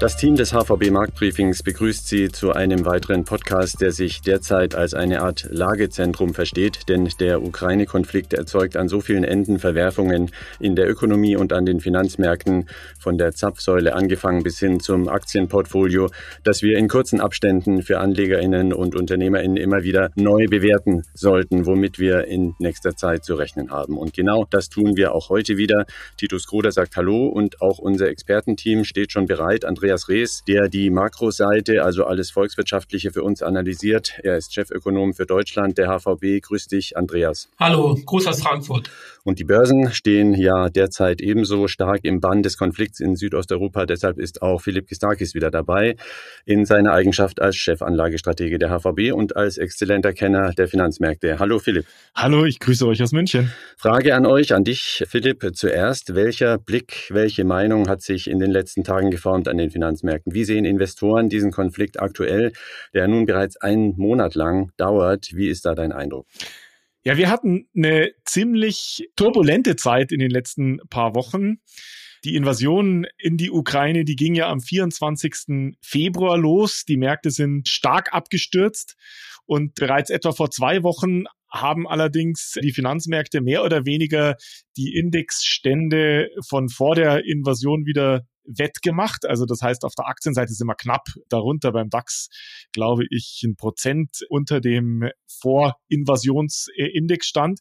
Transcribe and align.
Das 0.00 0.16
Team 0.16 0.34
des 0.34 0.54
HVB 0.54 0.90
Marktbriefings 0.90 1.62
begrüßt 1.62 2.08
Sie 2.08 2.30
zu 2.30 2.52
einem 2.52 2.86
weiteren 2.86 3.26
Podcast, 3.26 3.82
der 3.82 3.92
sich 3.92 4.22
derzeit 4.22 4.74
als 4.74 4.94
eine 4.94 5.20
Art 5.20 5.46
Lagezentrum 5.50 6.32
versteht, 6.32 6.88
denn 6.88 7.06
der 7.20 7.42
Ukraine-Konflikt 7.42 8.32
erzeugt 8.32 8.78
an 8.78 8.88
so 8.88 9.02
vielen 9.02 9.24
Enden 9.24 9.58
Verwerfungen 9.58 10.30
in 10.58 10.74
der 10.74 10.88
Ökonomie 10.88 11.36
und 11.36 11.52
an 11.52 11.66
den 11.66 11.80
Finanzmärkten, 11.80 12.70
von 12.98 13.18
der 13.18 13.32
Zapfsäule 13.32 13.94
angefangen 13.94 14.42
bis 14.42 14.58
hin 14.58 14.80
zum 14.80 15.06
Aktienportfolio, 15.06 16.08
dass 16.44 16.62
wir 16.62 16.78
in 16.78 16.88
kurzen 16.88 17.20
Abständen 17.20 17.82
für 17.82 17.98
Anlegerinnen 17.98 18.72
und 18.72 18.94
Unternehmerinnen 18.94 19.58
immer 19.58 19.82
wieder 19.82 20.12
neu 20.14 20.46
bewerten 20.46 21.02
sollten, 21.12 21.66
womit 21.66 21.98
wir 21.98 22.24
in 22.24 22.54
nächster 22.58 22.96
Zeit 22.96 23.22
zu 23.22 23.34
rechnen 23.34 23.70
haben. 23.70 23.98
Und 23.98 24.14
genau 24.14 24.46
das 24.48 24.70
tun 24.70 24.96
wir 24.96 25.14
auch 25.14 25.28
heute 25.28 25.58
wieder. 25.58 25.84
Titus 26.16 26.46
Kroder 26.46 26.72
sagt 26.72 26.96
Hallo 26.96 27.26
und 27.26 27.60
auch 27.60 27.78
unser 27.78 28.08
Expertenteam 28.08 28.84
steht 28.84 29.12
schon 29.12 29.26
bereit. 29.26 29.66
Andreas 29.66 29.89
Andreas 29.90 30.08
Rees, 30.08 30.44
der 30.46 30.68
die 30.68 30.88
Makroseite, 30.88 31.82
also 31.82 32.04
alles 32.04 32.30
Volkswirtschaftliche 32.30 33.10
für 33.10 33.24
uns 33.24 33.42
analysiert. 33.42 34.20
Er 34.22 34.36
ist 34.36 34.54
Chefökonom 34.54 35.14
für 35.14 35.26
Deutschland 35.26 35.78
der 35.78 35.88
HVB. 35.88 36.40
Grüß 36.42 36.68
dich, 36.68 36.96
Andreas. 36.96 37.48
Hallo, 37.58 37.98
Gruß 38.06 38.28
aus 38.28 38.40
Frankfurt. 38.40 38.88
Und 39.24 39.38
die 39.38 39.44
Börsen 39.44 39.92
stehen 39.92 40.34
ja 40.34 40.68
derzeit 40.68 41.20
ebenso 41.20 41.68
stark 41.68 42.00
im 42.04 42.20
Bann 42.20 42.42
des 42.42 42.56
Konflikts 42.56 43.00
in 43.00 43.16
Südosteuropa. 43.16 43.86
Deshalb 43.86 44.18
ist 44.18 44.42
auch 44.42 44.60
Philipp 44.60 44.88
Gistakis 44.88 45.34
wieder 45.34 45.50
dabei 45.50 45.96
in 46.44 46.64
seiner 46.64 46.92
Eigenschaft 46.92 47.40
als 47.42 47.56
Chefanlagestratege 47.56 48.58
der 48.58 48.70
HVB 48.70 49.12
und 49.12 49.36
als 49.36 49.58
exzellenter 49.58 50.12
Kenner 50.12 50.52
der 50.52 50.68
Finanzmärkte. 50.68 51.38
Hallo 51.38 51.58
Philipp. 51.58 51.86
Hallo, 52.14 52.44
ich 52.44 52.60
grüße 52.60 52.86
euch 52.86 53.02
aus 53.02 53.12
München. 53.12 53.52
Frage 53.76 54.14
an 54.14 54.26
euch, 54.26 54.54
an 54.54 54.64
dich 54.64 55.04
Philipp 55.08 55.50
zuerst. 55.54 56.14
Welcher 56.14 56.58
Blick, 56.58 57.08
welche 57.10 57.44
Meinung 57.44 57.88
hat 57.88 58.02
sich 58.02 58.28
in 58.28 58.38
den 58.38 58.50
letzten 58.50 58.84
Tagen 58.84 59.10
geformt 59.10 59.48
an 59.48 59.58
den 59.58 59.70
Finanzmärkten? 59.70 60.00
Finanzmärkten. 60.00 60.34
Wie 60.34 60.44
sehen 60.44 60.64
Investoren 60.64 61.28
diesen 61.28 61.50
Konflikt 61.50 62.00
aktuell, 62.00 62.52
der 62.94 63.08
nun 63.08 63.26
bereits 63.26 63.56
einen 63.56 63.96
Monat 63.96 64.34
lang 64.34 64.72
dauert? 64.76 65.30
Wie 65.32 65.48
ist 65.48 65.64
da 65.64 65.74
dein 65.74 65.92
Eindruck? 65.92 66.26
Ja, 67.02 67.16
wir 67.16 67.30
hatten 67.30 67.66
eine 67.74 68.12
ziemlich 68.26 69.08
turbulente 69.16 69.76
Zeit 69.76 70.12
in 70.12 70.18
den 70.18 70.30
letzten 70.30 70.80
paar 70.90 71.14
Wochen. 71.14 71.60
Die 72.24 72.36
Invasion 72.36 73.06
in 73.16 73.38
die 73.38 73.50
Ukraine, 73.50 74.04
die 74.04 74.16
ging 74.16 74.34
ja 74.34 74.50
am 74.50 74.60
24. 74.60 75.76
Februar 75.80 76.36
los. 76.36 76.84
Die 76.86 76.98
Märkte 76.98 77.30
sind 77.30 77.68
stark 77.68 78.12
abgestürzt 78.12 78.96
und 79.46 79.74
bereits 79.76 80.10
etwa 80.10 80.32
vor 80.32 80.50
zwei 80.50 80.82
Wochen 80.82 81.24
haben 81.50 81.88
allerdings 81.88 82.58
die 82.62 82.72
Finanzmärkte 82.72 83.40
mehr 83.40 83.64
oder 83.64 83.86
weniger 83.86 84.36
die 84.76 84.94
Indexstände 84.94 86.28
von 86.46 86.68
vor 86.68 86.94
der 86.94 87.24
Invasion 87.24 87.86
wieder 87.86 88.26
wettgemacht. 88.44 89.26
Also 89.26 89.46
das 89.46 89.62
heißt, 89.62 89.84
auf 89.84 89.94
der 89.94 90.06
Aktienseite 90.06 90.52
sind 90.52 90.66
wir 90.66 90.74
knapp 90.74 91.06
darunter 91.28 91.70
beim 91.72 91.90
DAX, 91.90 92.28
glaube 92.72 93.04
ich, 93.10 93.42
ein 93.44 93.54
Prozent 93.56 94.20
unter 94.28 94.60
dem 94.60 95.08
Vorinvasionsindex-Stand. 95.40 97.60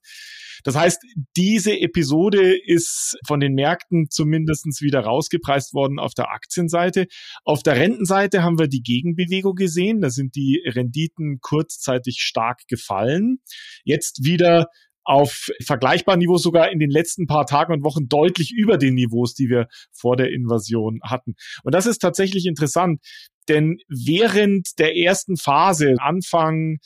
Das 0.64 0.76
heißt, 0.76 1.02
diese 1.38 1.80
Episode 1.80 2.58
ist 2.58 3.18
von 3.26 3.40
den 3.40 3.54
Märkten 3.54 4.08
zumindestens 4.10 4.82
wieder 4.82 5.00
rausgepreist 5.02 5.74
worden 5.74 6.00
auf 6.00 6.14
der 6.14 6.32
Aktienseite. 6.32 7.08
Auf 7.44 7.64
der 7.64 7.78
Rentenseite 7.78 8.44
haben 8.44 8.60
wir 8.60 8.68
die 8.68 8.82
Gegenbewegung 8.82 9.56
gesehen. 9.56 10.02
Da 10.02 10.10
sind 10.10 10.36
die 10.36 10.62
Renditen 10.66 11.40
kurzzeitig 11.42 12.18
stark 12.20 12.68
gefallen. 12.68 13.40
Jetzt 13.84 14.26
wieder 14.26 14.68
auf 15.10 15.50
vergleichbaren 15.66 16.20
Niveau 16.20 16.38
sogar 16.38 16.72
in 16.72 16.78
den 16.78 16.92
letzten 16.92 17.26
paar 17.26 17.48
Tagen 17.48 17.74
und 17.74 17.84
Wochen 17.84 18.08
deutlich 18.08 18.54
über 18.56 18.78
den 18.78 18.94
Niveaus, 18.94 19.34
die 19.34 19.50
wir 19.50 19.68
vor 19.92 20.16
der 20.16 20.32
Invasion 20.32 21.00
hatten. 21.04 21.34
Und 21.64 21.74
das 21.74 21.88
ist 21.88 21.98
tatsächlich 21.98 22.46
interessant, 22.46 23.02
denn 23.48 23.80
während 23.88 24.78
der 24.78 24.96
ersten 24.96 25.36
Phase, 25.36 25.96
Anfang 25.98 26.78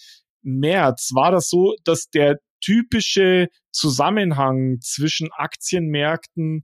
März, 0.41 1.09
war 1.13 1.31
das 1.31 1.49
so, 1.49 1.75
dass 1.83 2.09
der 2.11 2.37
typische 2.63 3.49
Zusammenhang 3.73 4.77
zwischen 4.79 5.29
Aktienmärkten 5.33 6.63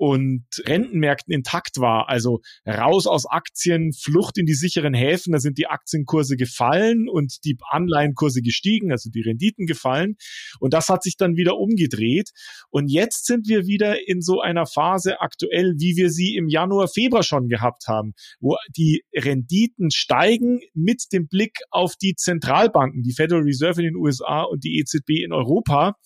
und 0.00 0.46
Rentenmärkten 0.64 1.34
intakt 1.34 1.76
war. 1.76 2.08
Also 2.08 2.40
raus 2.66 3.06
aus 3.06 3.26
Aktien, 3.26 3.92
Flucht 3.92 4.38
in 4.38 4.46
die 4.46 4.54
sicheren 4.54 4.94
Häfen, 4.94 5.34
da 5.34 5.38
sind 5.38 5.58
die 5.58 5.66
Aktienkurse 5.66 6.38
gefallen 6.38 7.06
und 7.06 7.44
die 7.44 7.58
Anleihenkurse 7.68 8.40
gestiegen, 8.40 8.92
also 8.92 9.10
die 9.10 9.20
Renditen 9.20 9.66
gefallen. 9.66 10.16
Und 10.58 10.72
das 10.72 10.88
hat 10.88 11.02
sich 11.02 11.18
dann 11.18 11.36
wieder 11.36 11.58
umgedreht. 11.58 12.30
Und 12.70 12.88
jetzt 12.88 13.26
sind 13.26 13.46
wir 13.46 13.66
wieder 13.66 14.08
in 14.08 14.22
so 14.22 14.40
einer 14.40 14.64
Phase 14.64 15.20
aktuell, 15.20 15.74
wie 15.76 15.96
wir 15.96 16.08
sie 16.08 16.34
im 16.34 16.48
Januar, 16.48 16.88
Februar 16.88 17.22
schon 17.22 17.48
gehabt 17.48 17.86
haben, 17.86 18.14
wo 18.40 18.56
die 18.74 19.02
Renditen 19.14 19.90
steigen 19.90 20.60
mit 20.72 21.12
dem 21.12 21.28
Blick 21.28 21.58
auf 21.68 21.96
die 21.96 22.14
Zentralbanken, 22.14 23.02
die 23.02 23.12
Federal 23.12 23.42
Reserve 23.42 23.82
in 23.82 23.88
den 23.88 23.96
USA 23.96 24.44
und 24.44 24.64
die 24.64 24.78
EZB 24.78 25.22
in 25.22 25.34
Europa 25.34 25.96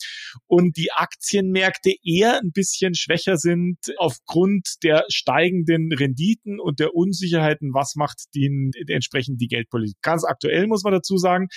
und 0.48 0.76
die 0.76 0.90
Aktienmärkte 0.90 1.94
eher 2.02 2.40
ein 2.40 2.50
bisschen 2.50 2.96
schwächer 2.96 3.36
sind 3.36 3.83
aufgrund 3.98 4.82
der 4.82 5.04
steigenden 5.08 5.92
Renditen 5.92 6.60
und 6.60 6.80
der 6.80 6.94
Unsicherheiten, 6.94 7.74
was 7.74 7.94
macht 7.94 8.24
den, 8.34 8.72
entsprechend 8.88 9.40
die 9.40 9.48
Geldpolitik. 9.48 9.96
Ganz 10.02 10.24
aktuell 10.24 10.66
muss 10.66 10.82
man 10.82 10.92
dazu 10.92 11.16
sagen, 11.16 11.48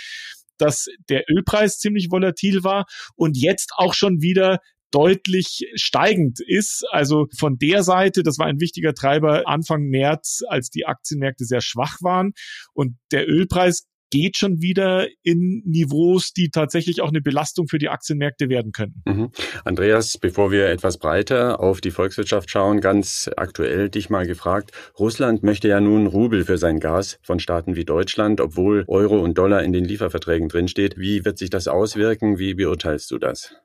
dass 0.58 0.88
der 1.10 1.24
Ölpreis 1.30 1.78
ziemlich 1.78 2.10
volatil 2.12 2.64
war 2.64 2.86
und 3.16 3.38
jetzt 3.38 3.72
auch 3.78 3.94
schon 3.94 4.22
wieder 4.22 4.60
deutlich 4.92 5.70
steigend 5.76 6.40
ist. 6.40 6.86
Also 6.92 7.28
von 7.38 7.58
der 7.58 7.84
Seite, 7.84 8.24
das 8.24 8.38
war 8.40 8.48
ein 8.48 8.60
wichtiger 8.60 8.94
Treiber 8.94 9.48
Anfang 9.48 9.84
März, 9.84 10.42
als 10.48 10.70
die 10.70 10.86
Aktienmärkte 10.86 11.46
sehr 11.46 11.62
schwach 11.62 11.98
waren. 12.02 12.32
Und 12.74 12.98
der 13.12 13.28
Ölpreis 13.28 13.86
geht 14.10 14.38
schon 14.38 14.62
wieder 14.62 15.08
in 15.24 15.62
Niveaus, 15.66 16.34
die 16.34 16.50
tatsächlich 16.50 17.02
auch 17.02 17.10
eine 17.10 17.22
Belastung 17.22 17.68
für 17.68 17.78
die 17.78 17.90
Aktienmärkte 17.90 18.50
werden 18.50 18.72
könnten. 18.72 19.02
Mhm. 19.06 19.32
Andreas, 19.66 20.18
bevor 20.18 20.52
wir 20.52 20.68
etwas 20.68 20.98
breiter 20.98 21.60
auf 21.60 21.82
die 21.82 21.92
Volkswirtschaft 21.92 22.50
schauen, 22.50 22.82
ganz 22.82 23.30
aktuell 23.36 23.90
dich 23.90 24.10
mal 24.10 24.26
gefragt, 24.26 24.72
Russland 24.98 25.44
möchte 25.44 25.68
ja 25.68 25.80
nun 25.80 26.08
Rubel 26.08 26.46
für 26.46 26.58
sein 26.58 26.80
Gas 26.80 27.20
von 27.22 27.40
Staaten 27.40 27.76
wie 27.76 27.86
Deutschland, 27.86 28.42
obwohl 28.42 28.86
Euro 28.88 29.20
und 29.20 29.38
Dollar 29.38 29.64
in 29.64 29.74
den 29.74 29.86
Lieferverträgen 29.86 30.50
drinsteht. 30.50 30.98
Wie 30.98 31.26
wird 31.26 31.38
sich 31.38 31.50
das 31.50 31.68
auswirken? 31.68 32.40
Wie 32.40 32.54
beurteilst 32.54 33.12
du 33.12 33.18
das? 33.18 33.56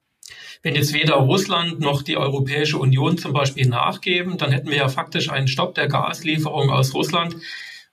Wenn 0.62 0.74
jetzt 0.74 0.92
weder 0.92 1.14
Russland 1.14 1.80
noch 1.80 2.02
die 2.02 2.16
Europäische 2.16 2.78
Union 2.78 3.18
zum 3.18 3.32
Beispiel 3.32 3.68
nachgeben, 3.68 4.38
dann 4.38 4.52
hätten 4.52 4.70
wir 4.70 4.76
ja 4.76 4.88
faktisch 4.88 5.30
einen 5.30 5.48
Stopp 5.48 5.74
der 5.74 5.88
Gaslieferung 5.88 6.70
aus 6.70 6.94
Russland. 6.94 7.36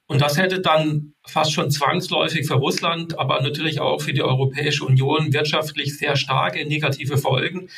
Und 0.10 0.22
das 0.22 0.40
hätte 0.40 0.60
dann 0.60 1.14
fast 1.24 1.54
schon 1.54 1.70
zwangsläufig 1.70 2.48
für 2.48 2.56
Russland, 2.56 3.20
aber 3.20 3.42
natürlich 3.42 3.80
auch 3.80 4.02
für 4.02 4.12
die 4.12 4.24
Europäische 4.24 4.84
Union 4.84 5.34
wirtschaftlich 5.34 6.00
sehr 6.00 6.16
starke 6.16 6.66
negative 6.66 7.20
Folgen. 7.20 7.70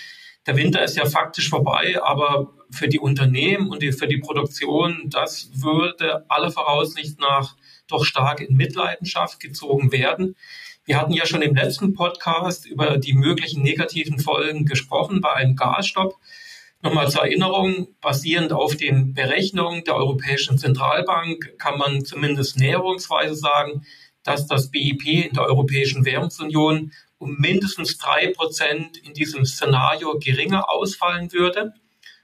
Der 0.47 0.55
Winter 0.55 0.81
ist 0.81 0.95
ja 0.95 1.05
faktisch 1.05 1.49
vorbei, 1.49 2.01
aber 2.01 2.53
für 2.71 2.87
die 2.87 2.99
Unternehmen 2.99 3.67
und 3.67 3.81
die, 3.83 3.91
für 3.91 4.07
die 4.07 4.19
Produktion, 4.19 5.09
das 5.09 5.49
würde 5.55 6.23
aller 6.29 6.51
Voraussicht 6.51 7.19
nach 7.19 7.57
doch 7.87 8.05
stark 8.05 8.39
in 8.39 8.55
Mitleidenschaft 8.55 9.41
gezogen 9.41 9.91
werden. 9.91 10.37
Wir 10.85 11.01
hatten 11.01 11.11
ja 11.11 11.25
schon 11.25 11.41
im 11.41 11.53
letzten 11.53 11.93
Podcast 11.93 12.65
über 12.65 12.97
die 12.97 13.13
möglichen 13.13 13.61
negativen 13.61 14.19
Folgen 14.19 14.65
gesprochen 14.65 15.19
bei 15.19 15.33
einem 15.33 15.57
Gasstopp. 15.57 16.15
Nochmal 16.83 17.11
zur 17.11 17.21
Erinnerung, 17.21 17.89
basierend 18.01 18.53
auf 18.53 18.75
den 18.75 19.13
Berechnungen 19.13 19.83
der 19.83 19.95
Europäischen 19.95 20.57
Zentralbank 20.57 21.59
kann 21.59 21.77
man 21.77 22.03
zumindest 22.03 22.57
näherungsweise 22.57 23.35
sagen, 23.35 23.85
dass 24.23 24.47
das 24.47 24.71
BIP 24.71 25.05
in 25.05 25.33
der 25.33 25.45
Europäischen 25.45 26.05
Währungsunion 26.05 26.91
um 27.19 27.35
mindestens 27.37 27.99
drei 27.99 28.33
Prozent 28.33 28.97
in 28.97 29.13
diesem 29.13 29.45
Szenario 29.45 30.17
geringer 30.17 30.71
ausfallen 30.71 31.31
würde. 31.31 31.73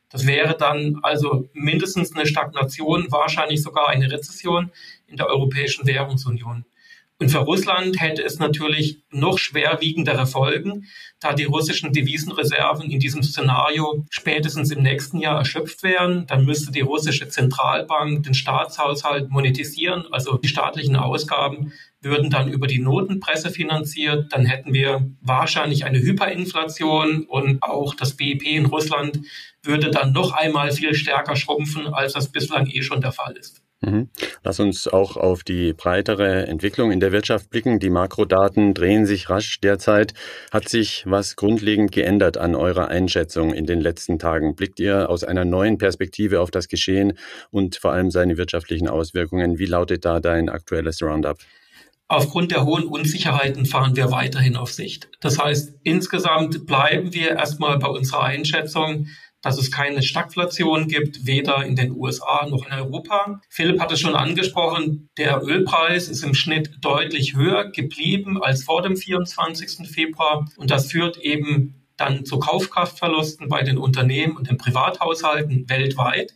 Das 0.10 0.26
wäre 0.26 0.58
dann 0.58 1.00
also 1.04 1.48
mindestens 1.54 2.16
eine 2.16 2.26
Stagnation, 2.26 3.12
wahrscheinlich 3.12 3.62
sogar 3.62 3.90
eine 3.90 4.12
Rezession 4.12 4.72
in 5.06 5.18
der 5.18 5.28
Europäischen 5.28 5.86
Währungsunion. 5.86 6.66
Und 7.20 7.30
für 7.30 7.40
Russland 7.40 8.00
hätte 8.00 8.22
es 8.24 8.38
natürlich 8.38 9.02
noch 9.10 9.40
schwerwiegendere 9.40 10.28
Folgen, 10.28 10.86
da 11.20 11.34
die 11.34 11.46
russischen 11.46 11.92
Devisenreserven 11.92 12.92
in 12.92 13.00
diesem 13.00 13.24
Szenario 13.24 14.06
spätestens 14.12 14.70
im 14.72 14.84
nächsten 14.84 15.20
Jahr 15.20 15.40
erschöpft 15.40 15.82
wären. 15.82 16.28
Dann 16.28 16.46
müsste 16.46 16.72
die 16.72 16.82
russische 16.82 17.28
Zentralbank 17.28 18.22
den 18.24 18.36
Staatshaushalt 18.36 19.32
monetisieren, 19.32 20.06
also 20.12 20.38
die 20.38 20.48
staatlichen 20.48 20.96
Ausgaben 20.96 21.74
würden 22.02 22.30
dann 22.30 22.52
über 22.52 22.68
die 22.68 22.80
Notenpresse 22.80 23.50
finanziert. 23.50 24.32
Dann 24.32 24.46
hätten 24.46 24.72
wir 24.74 25.10
wahrscheinlich 25.22 25.86
eine 25.86 26.00
Hyperinflation 26.00 27.26
und 27.26 27.64
auch 27.64 27.96
das 27.96 28.16
BIP 28.16 28.44
in 28.44 28.68
Russland 28.68 29.22
würde 29.64 29.90
dann 29.90 30.14
noch 30.14 30.34
einmal 30.34 30.72
viel 30.72 30.94
stärker 30.94 31.36
schrumpfen, 31.36 31.88
als 31.88 32.14
das 32.14 32.32
bislang 32.32 32.68
eh 32.68 32.84
schon 32.84 33.02
der 33.02 33.12
Fall 33.12 33.36
ist. 33.36 33.64
Mhm. 33.82 34.10
Lass 34.44 34.60
uns 34.60 34.88
auch 34.88 35.18
auf 35.18 35.44
die 35.44 35.74
breitere 35.74 36.48
Entwicklung 36.48 36.92
in 36.92 37.00
der 37.00 37.12
Wirtschaft 37.12 37.52
blicken. 37.52 37.80
Die 37.80 37.92
Makrodaten 37.92 38.74
drehen 38.74 39.06
sich 39.06 39.30
rasch 39.30 39.60
derzeit. 39.60 40.14
Hat 40.52 40.68
sich 40.68 41.04
was 41.06 41.36
grundlegend 41.36 41.92
geändert 41.92 42.38
an 42.38 42.56
eurer 42.56 42.88
Einschätzung 42.88 43.54
in 43.54 43.68
den 43.68 43.80
letzten 43.80 44.18
Tagen? 44.18 44.56
Blickt 44.56 44.80
ihr 44.80 45.10
aus 45.12 45.24
einer 45.24 45.46
neuen 45.46 45.78
Perspektive 45.78 46.42
auf 46.42 46.50
das 46.50 46.68
Geschehen 46.68 47.18
und 47.52 47.76
vor 47.76 47.92
allem 47.92 48.10
seine 48.10 48.38
wirtschaftlichen 48.38 48.88
Auswirkungen? 48.88 49.60
Wie 49.60 49.66
lautet 49.66 50.06
da 50.06 50.20
dein 50.20 50.50
aktuelles 50.50 51.02
Roundup? 51.04 51.38
Aufgrund 52.10 52.52
der 52.52 52.66
hohen 52.66 52.86
Unsicherheiten 52.86 53.66
fahren 53.66 53.98
wir 53.98 54.12
weiterhin 54.12 54.56
auf 54.56 54.72
Sicht. 54.72 55.10
Das 55.20 55.38
heißt, 55.38 55.76
insgesamt 55.84 56.66
bleiben 56.66 57.14
wir 57.14 57.32
erstmal 57.32 57.78
bei 57.80 57.88
unserer 57.88 58.24
Einschätzung, 58.24 59.08
dass 59.42 59.58
es 59.58 59.72
keine 59.72 60.02
Stagflation 60.02 60.88
gibt, 60.88 61.26
weder 61.26 61.64
in 61.66 61.76
den 61.76 61.92
USA 61.92 62.48
noch 62.48 62.66
in 62.66 62.74
Europa. 62.74 63.42
Philipp 63.50 63.80
hat 63.80 63.92
es 63.92 64.00
schon 64.00 64.16
angesprochen, 64.16 65.10
der 65.18 65.42
Ölpreis 65.44 66.08
ist 66.08 66.24
im 66.24 66.34
Schnitt 66.34 66.72
deutlich 66.82 67.36
höher 67.36 67.72
geblieben 67.72 68.42
als 68.42 68.64
vor 68.64 68.82
dem 68.82 68.98
24. 68.98 69.88
Februar 69.88 70.50
und 70.58 70.72
das 70.72 70.92
führt 70.92 71.18
eben 71.18 71.86
dann 71.98 72.26
zu 72.26 72.40
Kaufkraftverlusten 72.40 73.50
bei 73.50 73.64
den 73.64 73.78
Unternehmen 73.78 74.38
und 74.38 74.50
den 74.50 74.58
Privathaushalten 74.58 75.68
weltweit. 75.70 76.34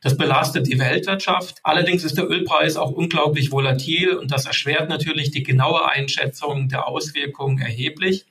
Das 0.00 0.16
belastet 0.16 0.66
die 0.66 0.80
Weltwirtschaft. 0.80 1.60
Allerdings 1.62 2.02
ist 2.02 2.18
der 2.18 2.28
Ölpreis 2.28 2.76
auch 2.76 2.90
unglaublich 2.90 3.52
volatil 3.52 4.16
und 4.16 4.32
das 4.32 4.46
erschwert 4.46 4.88
natürlich 4.88 5.30
die 5.30 5.44
genaue 5.44 5.88
Einschätzung 5.88 6.68
der 6.68 6.88
Auswirkungen 6.88 7.58
erheblich. 7.58 8.26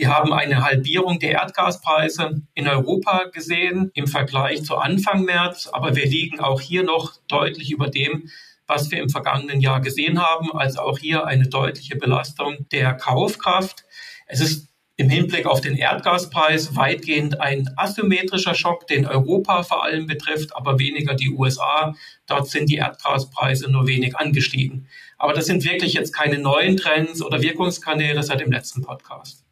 Wir 0.00 0.16
haben 0.16 0.32
eine 0.32 0.64
Halbierung 0.64 1.18
der 1.18 1.32
Erdgaspreise 1.32 2.40
in 2.54 2.66
Europa 2.66 3.24
gesehen 3.34 3.90
im 3.92 4.06
Vergleich 4.06 4.64
zu 4.64 4.78
Anfang 4.78 5.26
März, 5.26 5.68
aber 5.70 5.94
wir 5.94 6.06
liegen 6.06 6.40
auch 6.40 6.62
hier 6.62 6.84
noch 6.84 7.20
deutlich 7.28 7.70
über 7.70 7.88
dem, 7.88 8.30
was 8.66 8.90
wir 8.90 8.98
im 8.98 9.10
vergangenen 9.10 9.60
Jahr 9.60 9.82
gesehen 9.82 10.18
haben. 10.18 10.56
Also 10.56 10.80
auch 10.80 10.96
hier 10.96 11.26
eine 11.26 11.48
deutliche 11.48 11.96
Belastung 11.96 12.66
der 12.72 12.94
Kaufkraft. 12.94 13.84
Es 14.26 14.40
ist 14.40 14.68
im 14.96 15.10
Hinblick 15.10 15.44
auf 15.44 15.60
den 15.60 15.76
Erdgaspreis 15.76 16.74
weitgehend 16.76 17.38
ein 17.38 17.68
asymmetrischer 17.76 18.54
Schock, 18.54 18.86
den 18.86 19.04
Europa 19.04 19.64
vor 19.64 19.84
allem 19.84 20.06
betrifft, 20.06 20.56
aber 20.56 20.78
weniger 20.78 21.12
die 21.12 21.28
USA. 21.28 21.94
Dort 22.26 22.48
sind 22.48 22.70
die 22.70 22.76
Erdgaspreise 22.76 23.70
nur 23.70 23.86
wenig 23.86 24.16
angestiegen. 24.16 24.88
Aber 25.18 25.34
das 25.34 25.44
sind 25.44 25.62
wirklich 25.62 25.92
jetzt 25.92 26.14
keine 26.14 26.38
neuen 26.38 26.78
Trends 26.78 27.20
oder 27.20 27.42
Wirkungskanäle 27.42 28.22
seit 28.22 28.40
dem 28.40 28.50
letzten 28.50 28.80
Podcast. 28.80 29.44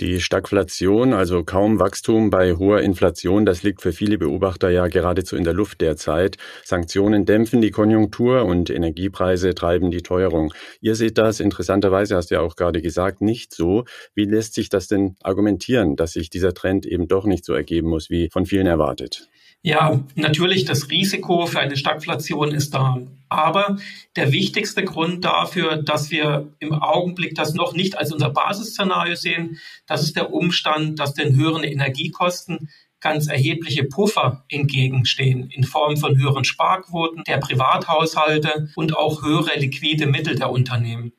Die 0.00 0.20
Stagflation, 0.20 1.12
also 1.12 1.42
kaum 1.42 1.80
Wachstum 1.80 2.30
bei 2.30 2.54
hoher 2.54 2.82
Inflation, 2.82 3.44
das 3.44 3.64
liegt 3.64 3.82
für 3.82 3.92
viele 3.92 4.16
Beobachter 4.16 4.70
ja 4.70 4.86
geradezu 4.86 5.34
in 5.34 5.42
der 5.42 5.54
Luft 5.54 5.80
derzeit. 5.80 6.36
Sanktionen 6.64 7.26
dämpfen 7.26 7.60
die 7.60 7.72
Konjunktur 7.72 8.44
und 8.44 8.70
Energiepreise 8.70 9.56
treiben 9.56 9.90
die 9.90 10.02
Teuerung. 10.02 10.54
Ihr 10.80 10.94
seht 10.94 11.18
das 11.18 11.40
interessanterweise, 11.40 12.14
hast 12.14 12.30
du 12.30 12.36
ja 12.36 12.42
auch 12.42 12.54
gerade 12.54 12.80
gesagt, 12.80 13.22
nicht 13.22 13.52
so. 13.52 13.86
Wie 14.14 14.24
lässt 14.24 14.54
sich 14.54 14.68
das 14.68 14.86
denn 14.86 15.16
argumentieren, 15.20 15.96
dass 15.96 16.12
sich 16.12 16.30
dieser 16.30 16.54
Trend 16.54 16.86
eben 16.86 17.08
doch 17.08 17.24
nicht 17.24 17.44
so 17.44 17.52
ergeben 17.52 17.88
muss, 17.88 18.08
wie 18.08 18.28
von 18.30 18.46
vielen 18.46 18.68
erwartet? 18.68 19.28
Ja, 19.68 20.02
natürlich, 20.14 20.64
das 20.64 20.88
Risiko 20.88 21.44
für 21.44 21.60
eine 21.60 21.76
Stagflation 21.76 22.52
ist 22.52 22.72
da. 22.72 23.02
Aber 23.28 23.76
der 24.16 24.32
wichtigste 24.32 24.82
Grund 24.82 25.26
dafür, 25.26 25.76
dass 25.82 26.10
wir 26.10 26.54
im 26.58 26.72
Augenblick 26.72 27.34
das 27.34 27.52
noch 27.52 27.74
nicht 27.74 27.98
als 27.98 28.10
unser 28.10 28.30
Basisszenario 28.30 29.14
sehen, 29.14 29.58
das 29.86 30.02
ist 30.02 30.16
der 30.16 30.32
Umstand, 30.32 30.98
dass 30.98 31.12
den 31.12 31.36
höheren 31.36 31.64
Energiekosten 31.64 32.70
ganz 33.00 33.26
erhebliche 33.26 33.84
Puffer 33.84 34.46
entgegenstehen 34.48 35.50
in 35.50 35.64
Form 35.64 35.98
von 35.98 36.16
höheren 36.16 36.46
Sparquoten 36.46 37.24
der 37.24 37.36
Privathaushalte 37.36 38.70
und 38.74 38.96
auch 38.96 39.22
höhere 39.22 39.58
liquide 39.58 40.06
Mittel 40.06 40.34
der 40.34 40.48
Unternehmen. 40.48 41.12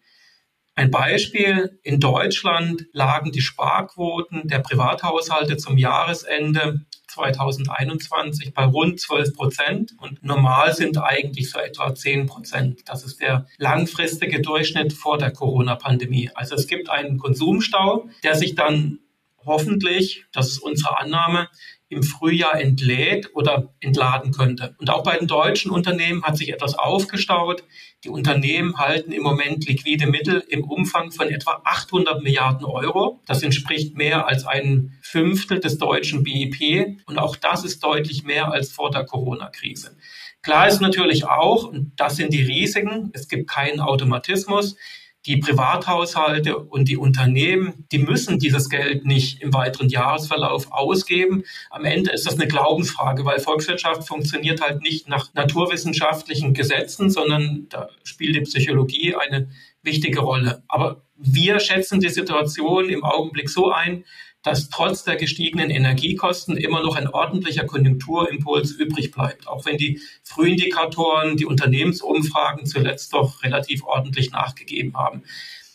Ein 0.73 0.89
Beispiel, 0.89 1.79
in 1.83 1.99
Deutschland 1.99 2.87
lagen 2.93 3.31
die 3.31 3.41
Sparquoten 3.41 4.47
der 4.47 4.59
Privathaushalte 4.59 5.57
zum 5.57 5.77
Jahresende 5.77 6.87
2021 7.09 8.53
bei 8.53 8.65
rund 8.65 8.99
12 8.99 9.33
Prozent 9.33 9.95
und 9.99 10.23
normal 10.23 10.73
sind 10.73 10.97
eigentlich 10.97 11.49
so 11.49 11.59
etwa 11.59 11.93
10 11.93 12.27
Prozent. 12.27 12.81
Das 12.85 13.03
ist 13.03 13.19
der 13.19 13.47
langfristige 13.57 14.41
Durchschnitt 14.41 14.93
vor 14.93 15.17
der 15.17 15.31
Corona-Pandemie. 15.31 16.31
Also 16.33 16.55
es 16.55 16.67
gibt 16.67 16.89
einen 16.89 17.17
Konsumstau, 17.17 18.09
der 18.23 18.35
sich 18.35 18.55
dann 18.55 18.99
hoffentlich, 19.45 20.25
das 20.31 20.47
ist 20.49 20.59
unsere 20.59 20.99
Annahme, 20.99 21.49
im 21.89 22.03
Frühjahr 22.03 22.59
entlädt 22.59 23.31
oder 23.33 23.73
entladen 23.79 24.31
könnte. 24.31 24.75
Und 24.77 24.91
auch 24.91 25.03
bei 25.03 25.17
den 25.17 25.27
deutschen 25.27 25.71
Unternehmen 25.71 26.23
hat 26.23 26.37
sich 26.37 26.53
etwas 26.53 26.75
aufgestaut. 26.75 27.63
Die 28.03 28.09
Unternehmen 28.09 28.77
halten 28.77 29.11
im 29.11 29.23
Moment 29.23 29.67
liquide 29.67 30.05
Mittel 30.05 30.43
im 30.47 30.63
Umfang 30.63 31.11
von 31.11 31.27
etwa 31.27 31.61
800 31.65 32.21
Milliarden 32.21 32.65
Euro. 32.65 33.21
Das 33.25 33.41
entspricht 33.41 33.97
mehr 33.97 34.27
als 34.27 34.45
ein 34.45 34.97
Fünftel 35.01 35.59
des 35.59 35.79
deutschen 35.79 36.23
BIP. 36.23 36.99
Und 37.07 37.17
auch 37.17 37.35
das 37.35 37.63
ist 37.63 37.83
deutlich 37.83 38.23
mehr 38.23 38.51
als 38.51 38.71
vor 38.71 38.91
der 38.91 39.05
Corona-Krise. 39.05 39.97
Klar 40.43 40.67
ist 40.67 40.79
natürlich 40.81 41.25
auch, 41.25 41.65
und 41.65 41.91
das 41.97 42.15
sind 42.15 42.31
die 42.31 42.43
Risiken, 42.43 43.09
es 43.13 43.27
gibt 43.27 43.49
keinen 43.49 43.81
Automatismus 43.81 44.77
die 45.25 45.37
Privathaushalte 45.37 46.57
und 46.57 46.87
die 46.87 46.97
Unternehmen, 46.97 47.85
die 47.91 47.99
müssen 47.99 48.39
dieses 48.39 48.69
Geld 48.69 49.05
nicht 49.05 49.41
im 49.41 49.53
weiteren 49.53 49.89
Jahresverlauf 49.89 50.71
ausgeben. 50.71 51.43
Am 51.69 51.83
Ende 51.83 52.11
ist 52.11 52.25
das 52.25 52.35
eine 52.35 52.47
Glaubensfrage, 52.47 53.25
weil 53.25 53.39
Volkswirtschaft 53.39 54.07
funktioniert 54.07 54.61
halt 54.61 54.81
nicht 54.81 55.09
nach 55.09 55.33
naturwissenschaftlichen 55.33 56.53
Gesetzen, 56.53 57.09
sondern 57.09 57.67
da 57.69 57.89
spielt 58.03 58.35
die 58.35 58.41
Psychologie 58.41 59.15
eine 59.15 59.49
wichtige 59.83 60.21
Rolle. 60.21 60.63
Aber 60.67 61.03
wir 61.17 61.59
schätzen 61.59 61.99
die 61.99 62.09
Situation 62.09 62.89
im 62.89 63.03
Augenblick 63.03 63.49
so 63.49 63.71
ein, 63.71 64.05
dass 64.43 64.69
trotz 64.69 65.03
der 65.03 65.17
gestiegenen 65.17 65.69
Energiekosten 65.69 66.57
immer 66.57 66.81
noch 66.81 66.95
ein 66.95 67.09
ordentlicher 67.09 67.65
Konjunkturimpuls 67.65 68.71
übrig 68.71 69.11
bleibt, 69.11 69.47
auch 69.47 69.65
wenn 69.65 69.77
die 69.77 70.01
Frühindikatoren, 70.23 71.35
die 71.35 71.45
Unternehmensumfragen 71.45 72.65
zuletzt 72.65 73.13
doch 73.13 73.43
relativ 73.43 73.83
ordentlich 73.83 74.31
nachgegeben 74.31 74.95
haben. 74.95 75.23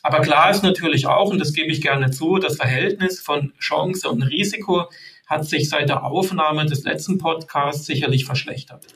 Aber 0.02 0.20
klar 0.20 0.50
ist 0.50 0.62
natürlich 0.62 1.06
auch, 1.06 1.30
und 1.30 1.38
das 1.38 1.52
gebe 1.52 1.72
ich 1.72 1.80
gerne 1.80 2.10
zu, 2.10 2.38
das 2.38 2.56
Verhältnis 2.56 3.20
von 3.20 3.52
Chance 3.58 4.08
und 4.08 4.22
Risiko 4.22 4.90
hat 5.26 5.46
sich 5.46 5.68
seit 5.70 5.88
der 5.88 6.04
Aufnahme 6.04 6.66
des 6.66 6.84
letzten 6.84 7.18
Podcasts 7.18 7.86
sicherlich 7.86 8.24
verschlechtert. 8.26 8.86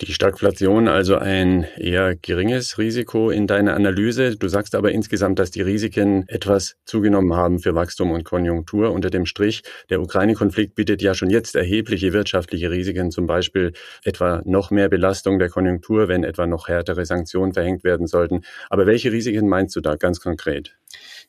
Die 0.00 0.12
Stagflation 0.12 0.86
also 0.86 1.16
ein 1.16 1.66
eher 1.76 2.14
geringes 2.14 2.78
Risiko 2.78 3.30
in 3.30 3.48
deiner 3.48 3.74
Analyse. 3.74 4.36
Du 4.36 4.46
sagst 4.46 4.76
aber 4.76 4.92
insgesamt, 4.92 5.40
dass 5.40 5.50
die 5.50 5.60
Risiken 5.60 6.24
etwas 6.28 6.76
zugenommen 6.84 7.34
haben 7.34 7.58
für 7.58 7.74
Wachstum 7.74 8.12
und 8.12 8.22
Konjunktur. 8.22 8.92
Unter 8.92 9.10
dem 9.10 9.26
Strich, 9.26 9.62
der 9.90 10.00
Ukraine-Konflikt 10.00 10.76
bietet 10.76 11.02
ja 11.02 11.14
schon 11.14 11.30
jetzt 11.30 11.56
erhebliche 11.56 12.12
wirtschaftliche 12.12 12.70
Risiken, 12.70 13.10
zum 13.10 13.26
Beispiel 13.26 13.72
etwa 14.04 14.40
noch 14.44 14.70
mehr 14.70 14.88
Belastung 14.88 15.40
der 15.40 15.48
Konjunktur, 15.48 16.06
wenn 16.06 16.22
etwa 16.22 16.46
noch 16.46 16.68
härtere 16.68 17.04
Sanktionen 17.04 17.52
verhängt 17.52 17.82
werden 17.82 18.06
sollten. 18.06 18.42
Aber 18.70 18.86
welche 18.86 19.10
Risiken 19.10 19.48
meinst 19.48 19.74
du 19.74 19.80
da 19.80 19.96
ganz 19.96 20.20
konkret? 20.20 20.76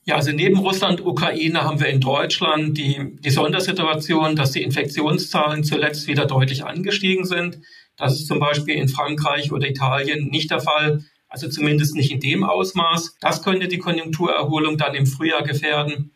Ja, 0.05 0.15
also 0.15 0.31
neben 0.31 0.57
Russland, 0.59 1.05
Ukraine 1.05 1.63
haben 1.63 1.79
wir 1.79 1.87
in 1.87 1.99
Deutschland 1.99 2.77
die, 2.77 3.17
die 3.19 3.29
Sondersituation, 3.31 4.35
dass 4.35 4.51
die 4.51 4.63
Infektionszahlen 4.63 5.63
zuletzt 5.63 6.07
wieder 6.07 6.25
deutlich 6.25 6.63
angestiegen 6.65 7.25
sind. 7.25 7.59
Das 7.99 8.13
ist 8.13 8.27
zum 8.27 8.39
Beispiel 8.39 8.75
in 8.75 8.87
Frankreich 8.87 9.51
oder 9.51 9.67
Italien 9.67 10.29
nicht 10.29 10.49
der 10.49 10.61
Fall. 10.61 11.03
Also 11.27 11.47
zumindest 11.47 11.95
nicht 11.95 12.11
in 12.11 12.19
dem 12.19 12.43
Ausmaß. 12.43 13.17
Das 13.19 13.43
könnte 13.43 13.67
die 13.67 13.77
Konjunkturerholung 13.77 14.77
dann 14.77 14.95
im 14.95 15.05
Frühjahr 15.05 15.43
gefährden. 15.43 16.11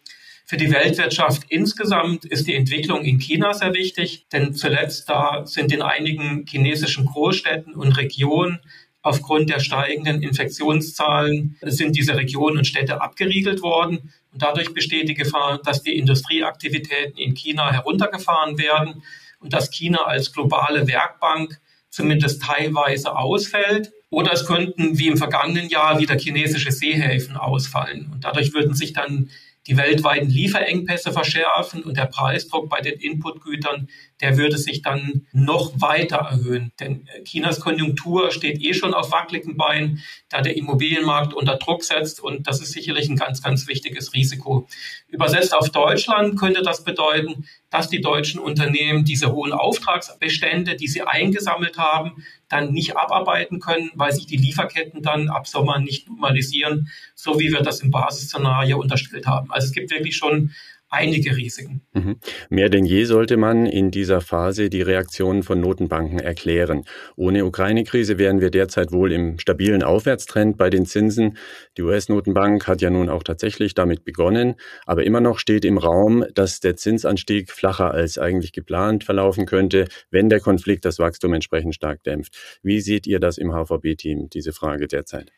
Für 0.46 0.58
die 0.58 0.72
Weltwirtschaft 0.72 1.44
insgesamt 1.50 2.26
ist 2.26 2.48
die 2.48 2.56
Entwicklung 2.56 3.04
in 3.04 3.20
China 3.20 3.54
sehr 3.54 3.74
wichtig, 3.74 4.26
denn 4.32 4.54
zuletzt 4.56 5.10
da 5.10 5.46
sind 5.46 5.72
in 5.72 5.82
einigen 5.82 6.46
chinesischen 6.48 7.06
Großstädten 7.06 7.76
und 7.76 7.98
Regionen 7.98 8.60
aufgrund 9.04 9.50
der 9.50 9.60
steigenden 9.60 10.24
Infektionszahlen 10.24 11.58
sind 11.62 11.96
diese 11.96 12.16
Regionen 12.16 12.60
und 12.60 12.66
Städte 12.66 13.02
abgeriegelt 13.02 13.62
worden. 13.62 14.14
Und 14.32 14.42
dadurch 14.42 14.74
besteht 14.74 15.10
die 15.10 15.14
Gefahr, 15.14 15.62
dass 15.62 15.84
die 15.84 15.98
Industrieaktivitäten 15.98 17.18
in 17.18 17.36
China 17.36 17.72
heruntergefahren 17.72 18.58
werden 18.58 19.04
und 19.40 19.54
dass 19.54 19.70
China 19.70 20.06
als 20.06 20.32
globale 20.32 20.88
Werkbank 20.88 21.60
zumindest 21.94 22.42
teilweise 22.42 23.16
ausfällt. 23.16 23.92
Oder 24.10 24.34
es 24.34 24.46
könnten 24.46 24.98
wie 24.98 25.08
im 25.08 25.18
vergangenen 25.18 25.70
Jahr 25.70 26.00
wieder 26.00 26.18
chinesische 26.18 26.72
Seehäfen 26.72 27.38
ausfallen. 27.38 28.10
Und 28.12 28.24
dadurch 28.24 28.54
würden 28.54 28.74
sich 28.74 28.94
dann 28.94 29.30
die 29.68 29.78
weltweiten 29.78 30.30
Lieferengpässe 30.30 31.12
verschärfen 31.12 31.84
und 31.84 31.96
der 31.96 32.08
Preisdruck 32.08 32.70
bei 32.70 32.82
den 32.82 33.00
Inputgütern, 33.00 33.90
der 34.24 34.38
würde 34.38 34.58
sich 34.58 34.82
dann 34.82 35.28
noch 35.34 35.82
weiter 35.82 36.16
erhöhen. 36.16 36.72
Denn 36.80 37.10
Chinas 37.26 37.60
Konjunktur 37.60 38.32
steht 38.32 38.62
eh 38.62 38.74
schon 38.74 38.94
auf 38.94 39.12
wackeligen 39.12 39.58
Beinen, 39.58 40.02
da 40.30 40.42
der 40.42 40.56
Immobilienmarkt 40.56 41.34
unter 41.34 41.58
Druck 41.58 41.84
setzt 41.84 42.22
und 42.22 42.48
das 42.48 42.62
ist 42.62 42.72
sicherlich 42.72 43.10
ein 43.10 43.18
ganz, 43.18 43.44
ganz 43.44 43.68
wichtiges 43.68 44.14
Risiko. 44.14 44.66
Übersetzt 45.10 45.54
auf 45.54 45.70
Deutschland 45.72 46.40
könnte 46.40 46.62
das 46.62 46.86
bedeuten, 46.86 47.46
dass 47.70 47.90
die 47.90 48.00
deutschen 48.00 48.40
Unternehmen 48.40 49.04
diese 49.04 49.34
hohen 49.34 49.52
Auftragsbestände, 49.52 50.78
die 50.78 50.88
sie 50.88 51.02
eingesammelt 51.02 51.78
haben, 51.78 52.24
dann 52.48 52.72
nicht 52.72 52.96
abarbeiten 52.96 53.60
können, 53.60 53.92
weil 53.96 54.14
sich 54.14 54.26
die 54.26 54.38
Lieferketten 54.38 55.02
dann 55.02 55.28
ab 55.28 55.48
Sommer 55.48 55.80
nicht 55.80 56.08
normalisieren, 56.08 56.90
so 57.14 57.40
wie 57.40 57.52
wir 57.52 57.62
das 57.62 57.82
im 57.82 57.92
Basisszenario 57.92 58.80
unterstellt 58.80 59.28
haben. 59.28 59.52
Also 59.52 59.66
es 59.66 59.74
gibt 59.74 59.92
wirklich 59.92 60.16
schon 60.16 60.52
einige 60.94 61.36
Risiken. 61.36 61.82
Mhm. 61.94 62.18
Mehr 62.50 62.70
denn 62.70 62.86
je 62.86 63.06
sollte 63.06 63.36
man 63.36 63.66
in 63.66 63.92
dieser 63.92 64.22
Phase 64.22 64.70
die 64.70 64.82
Reaktionen 64.82 65.44
von 65.44 65.60
Notenbanken 65.60 66.20
erklären. 66.20 66.86
Ohne 67.16 67.46
Ukraine-Krise 67.46 68.18
wären 68.18 68.42
wir 68.42 68.52
derzeit 68.52 68.92
wohl 68.92 69.12
im 69.12 69.40
stabilen 69.40 69.84
Aufwärtstrend 69.84 70.58
bei 70.58 70.70
den 70.70 70.86
Zinsen. 70.86 71.38
Die 71.78 71.82
US-Notenbank 71.82 72.68
hat 72.68 72.82
ja 72.82 72.92
nun 72.92 73.10
auch 73.10 73.24
tatsächlich 73.24 73.74
damit 73.74 74.06
begonnen, 74.06 74.56
aber 74.86 75.04
immer 75.04 75.20
noch 75.20 75.40
steht 75.40 75.66
im 75.66 75.80
Raum, 75.80 76.26
dass 76.36 76.60
der 76.60 76.76
Zinsanstieg 76.76 77.52
flacher 77.52 77.92
als 77.92 78.18
eigentlich 78.18 78.54
geplant 78.54 79.04
verlaufen 79.04 79.46
könnte, 79.46 79.88
wenn 80.12 80.30
der 80.30 80.40
Konflikt 80.40 80.86
das 80.86 81.00
Wachstum 81.00 81.34
entsprechend 81.34 81.74
stark 81.74 82.04
dämpft. 82.04 82.60
Wie 82.62 82.82
seht 82.82 83.08
ihr 83.08 83.20
das 83.20 83.38
im 83.40 83.52
HVB-Team, 83.52 84.30
diese 84.30 84.54
Frage 84.54 84.88
derzeit? 84.88 85.32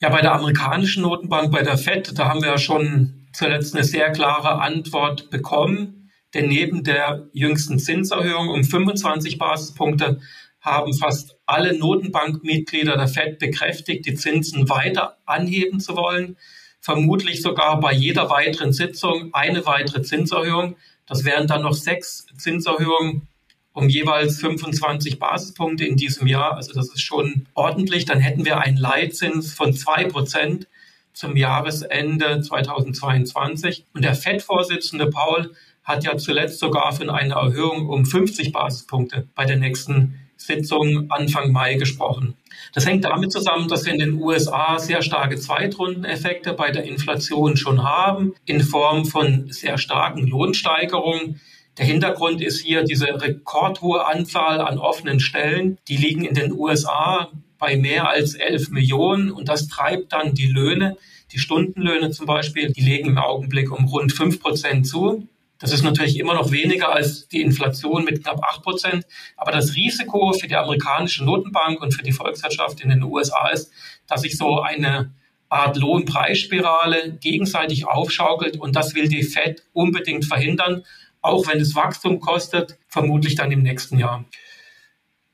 Ja, 0.00 0.08
bei 0.08 0.20
der 0.20 0.34
amerikanischen 0.34 1.02
Notenbank, 1.02 1.52
bei 1.52 1.62
der 1.62 1.76
FED, 1.76 2.18
da 2.18 2.28
haben 2.28 2.42
wir 2.42 2.48
ja 2.48 2.58
schon 2.58 3.23
zuletzt 3.34 3.74
eine 3.74 3.84
sehr 3.84 4.10
klare 4.12 4.60
Antwort 4.60 5.30
bekommen. 5.30 6.10
Denn 6.32 6.48
neben 6.48 6.82
der 6.82 7.28
jüngsten 7.32 7.78
Zinserhöhung 7.78 8.48
um 8.48 8.64
25 8.64 9.38
Basispunkte 9.38 10.20
haben 10.60 10.94
fast 10.94 11.36
alle 11.46 11.76
Notenbankmitglieder 11.76 12.96
der 12.96 13.08
Fed 13.08 13.38
bekräftigt, 13.38 14.06
die 14.06 14.14
Zinsen 14.14 14.68
weiter 14.68 15.18
anheben 15.26 15.78
zu 15.78 15.94
wollen. 15.94 16.36
Vermutlich 16.80 17.42
sogar 17.42 17.80
bei 17.80 17.92
jeder 17.92 18.30
weiteren 18.30 18.72
Sitzung 18.72 19.32
eine 19.32 19.66
weitere 19.66 20.02
Zinserhöhung. 20.02 20.76
Das 21.06 21.24
wären 21.24 21.46
dann 21.46 21.62
noch 21.62 21.74
sechs 21.74 22.26
Zinserhöhungen 22.36 23.28
um 23.74 23.88
jeweils 23.88 24.38
25 24.40 25.18
Basispunkte 25.18 25.84
in 25.84 25.96
diesem 25.96 26.26
Jahr. 26.26 26.54
Also 26.54 26.72
das 26.72 26.88
ist 26.88 27.02
schon 27.02 27.46
ordentlich. 27.54 28.04
Dann 28.04 28.20
hätten 28.20 28.44
wir 28.44 28.60
einen 28.60 28.76
Leitzins 28.76 29.52
von 29.52 29.74
zwei 29.74 30.04
Prozent 30.04 30.68
zum 31.14 31.36
Jahresende 31.36 32.40
2022. 32.42 33.86
Und 33.94 34.04
der 34.04 34.14
FED-Vorsitzende 34.14 35.06
Paul 35.06 35.54
hat 35.84 36.04
ja 36.04 36.16
zuletzt 36.16 36.58
sogar 36.58 36.92
von 36.92 37.08
einer 37.08 37.36
Erhöhung 37.36 37.88
um 37.88 38.04
50 38.04 38.52
Basispunkte 38.52 39.28
bei 39.34 39.44
der 39.44 39.56
nächsten 39.56 40.18
Sitzung 40.36 41.10
Anfang 41.10 41.52
Mai 41.52 41.74
gesprochen. 41.74 42.34
Das 42.74 42.86
hängt 42.86 43.04
damit 43.04 43.32
zusammen, 43.32 43.68
dass 43.68 43.84
wir 43.84 43.92
in 43.92 44.00
den 44.00 44.14
USA 44.14 44.78
sehr 44.78 45.02
starke 45.02 45.36
Zweitrundeneffekte 45.36 46.52
bei 46.54 46.70
der 46.70 46.84
Inflation 46.84 47.56
schon 47.56 47.82
haben, 47.82 48.34
in 48.44 48.60
Form 48.60 49.04
von 49.04 49.50
sehr 49.50 49.78
starken 49.78 50.26
Lohnsteigerungen. 50.26 51.40
Der 51.78 51.86
Hintergrund 51.86 52.40
ist 52.40 52.60
hier 52.60 52.84
diese 52.84 53.06
rekordhohe 53.20 54.06
Anzahl 54.06 54.60
an 54.60 54.78
offenen 54.78 55.20
Stellen. 55.20 55.78
Die 55.88 55.96
liegen 55.96 56.24
in 56.24 56.34
den 56.34 56.52
USA 56.52 57.30
bei 57.64 57.78
mehr 57.78 58.10
als 58.10 58.34
11 58.34 58.68
Millionen 58.72 59.30
und 59.30 59.48
das 59.48 59.68
treibt 59.68 60.12
dann 60.12 60.34
die 60.34 60.48
Löhne. 60.48 60.98
Die 61.32 61.38
Stundenlöhne 61.38 62.10
zum 62.10 62.26
Beispiel, 62.26 62.70
die 62.70 62.82
legen 62.82 63.08
im 63.08 63.16
Augenblick 63.16 63.72
um 63.72 63.86
rund 63.86 64.12
5 64.12 64.38
Prozent 64.38 64.86
zu. 64.86 65.26
Das 65.58 65.72
ist 65.72 65.82
natürlich 65.82 66.18
immer 66.18 66.34
noch 66.34 66.50
weniger 66.50 66.92
als 66.92 67.26
die 67.26 67.40
Inflation 67.40 68.04
mit 68.04 68.22
knapp 68.22 68.44
8 68.44 68.62
Prozent. 68.62 69.06
Aber 69.38 69.50
das 69.50 69.74
Risiko 69.76 70.34
für 70.34 70.46
die 70.46 70.56
amerikanische 70.56 71.24
Notenbank 71.24 71.80
und 71.80 71.94
für 71.94 72.02
die 72.02 72.12
Volkswirtschaft 72.12 72.82
in 72.82 72.90
den 72.90 73.02
USA 73.02 73.48
ist, 73.48 73.72
dass 74.08 74.20
sich 74.20 74.36
so 74.36 74.60
eine 74.60 75.14
Art 75.48 75.78
Lohnpreisspirale 75.78 77.14
gegenseitig 77.18 77.86
aufschaukelt. 77.86 78.58
Und 78.58 78.76
das 78.76 78.94
will 78.94 79.08
die 79.08 79.22
Fed 79.22 79.62
unbedingt 79.72 80.26
verhindern, 80.26 80.84
auch 81.22 81.46
wenn 81.46 81.60
es 81.60 81.74
Wachstum 81.74 82.20
kostet, 82.20 82.76
vermutlich 82.88 83.36
dann 83.36 83.50
im 83.50 83.62
nächsten 83.62 83.98
Jahr. 83.98 84.26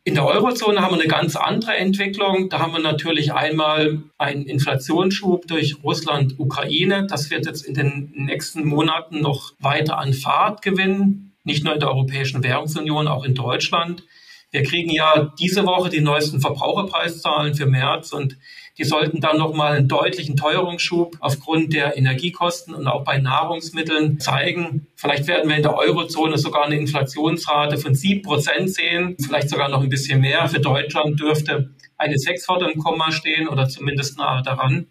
In 0.02 0.14
der 0.14 0.24
Eurozone 0.24 0.80
haben 0.80 0.94
wir 0.94 1.00
eine 1.00 1.10
ganz 1.10 1.36
andere 1.36 1.76
Entwicklung. 1.76 2.48
Da 2.48 2.60
haben 2.60 2.72
wir 2.72 2.80
natürlich 2.80 3.34
einmal 3.34 4.02
einen 4.16 4.46
Inflationsschub 4.46 5.46
durch 5.46 5.76
Russland, 5.84 6.38
Ukraine. 6.38 7.06
Das 7.06 7.30
wird 7.30 7.44
jetzt 7.44 7.66
in 7.66 7.74
den 7.74 8.10
nächsten 8.14 8.64
Monaten 8.64 9.20
noch 9.20 9.52
weiter 9.58 9.98
an 9.98 10.14
Fahrt 10.14 10.62
gewinnen. 10.62 11.34
Nicht 11.44 11.64
nur 11.64 11.74
in 11.74 11.80
der 11.80 11.90
Europäischen 11.90 12.42
Währungsunion, 12.42 13.08
auch 13.08 13.24
in 13.24 13.34
Deutschland. 13.34 14.02
Wir 14.50 14.62
kriegen 14.62 14.90
ja 14.90 15.34
diese 15.38 15.66
Woche 15.66 15.90
die 15.90 16.00
neuesten 16.00 16.40
Verbraucherpreiszahlen 16.40 17.54
für 17.54 17.66
März 17.66 18.14
und 18.14 18.38
die 18.80 18.86
sollten 18.86 19.20
dann 19.20 19.36
nochmal 19.36 19.76
einen 19.76 19.88
deutlichen 19.88 20.36
Teuerungsschub 20.36 21.18
aufgrund 21.20 21.74
der 21.74 21.98
Energiekosten 21.98 22.74
und 22.74 22.86
auch 22.86 23.04
bei 23.04 23.18
Nahrungsmitteln 23.18 24.18
zeigen. 24.20 24.86
Vielleicht 24.96 25.26
werden 25.26 25.50
wir 25.50 25.56
in 25.56 25.62
der 25.62 25.76
Eurozone 25.76 26.38
sogar 26.38 26.64
eine 26.64 26.76
Inflationsrate 26.76 27.76
von 27.76 27.94
sieben 27.94 28.22
Prozent 28.22 28.70
sehen, 28.72 29.16
vielleicht 29.20 29.50
sogar 29.50 29.68
noch 29.68 29.82
ein 29.82 29.90
bisschen 29.90 30.22
mehr. 30.22 30.48
Für 30.48 30.60
Deutschland 30.60 31.20
dürfte 31.20 31.74
eine 31.98 32.16
sechs 32.16 32.46
vor 32.46 32.58
dem 32.58 32.78
Komma 32.78 33.12
stehen 33.12 33.48
oder 33.48 33.68
zumindest 33.68 34.16
nahe 34.16 34.42
daran. 34.42 34.86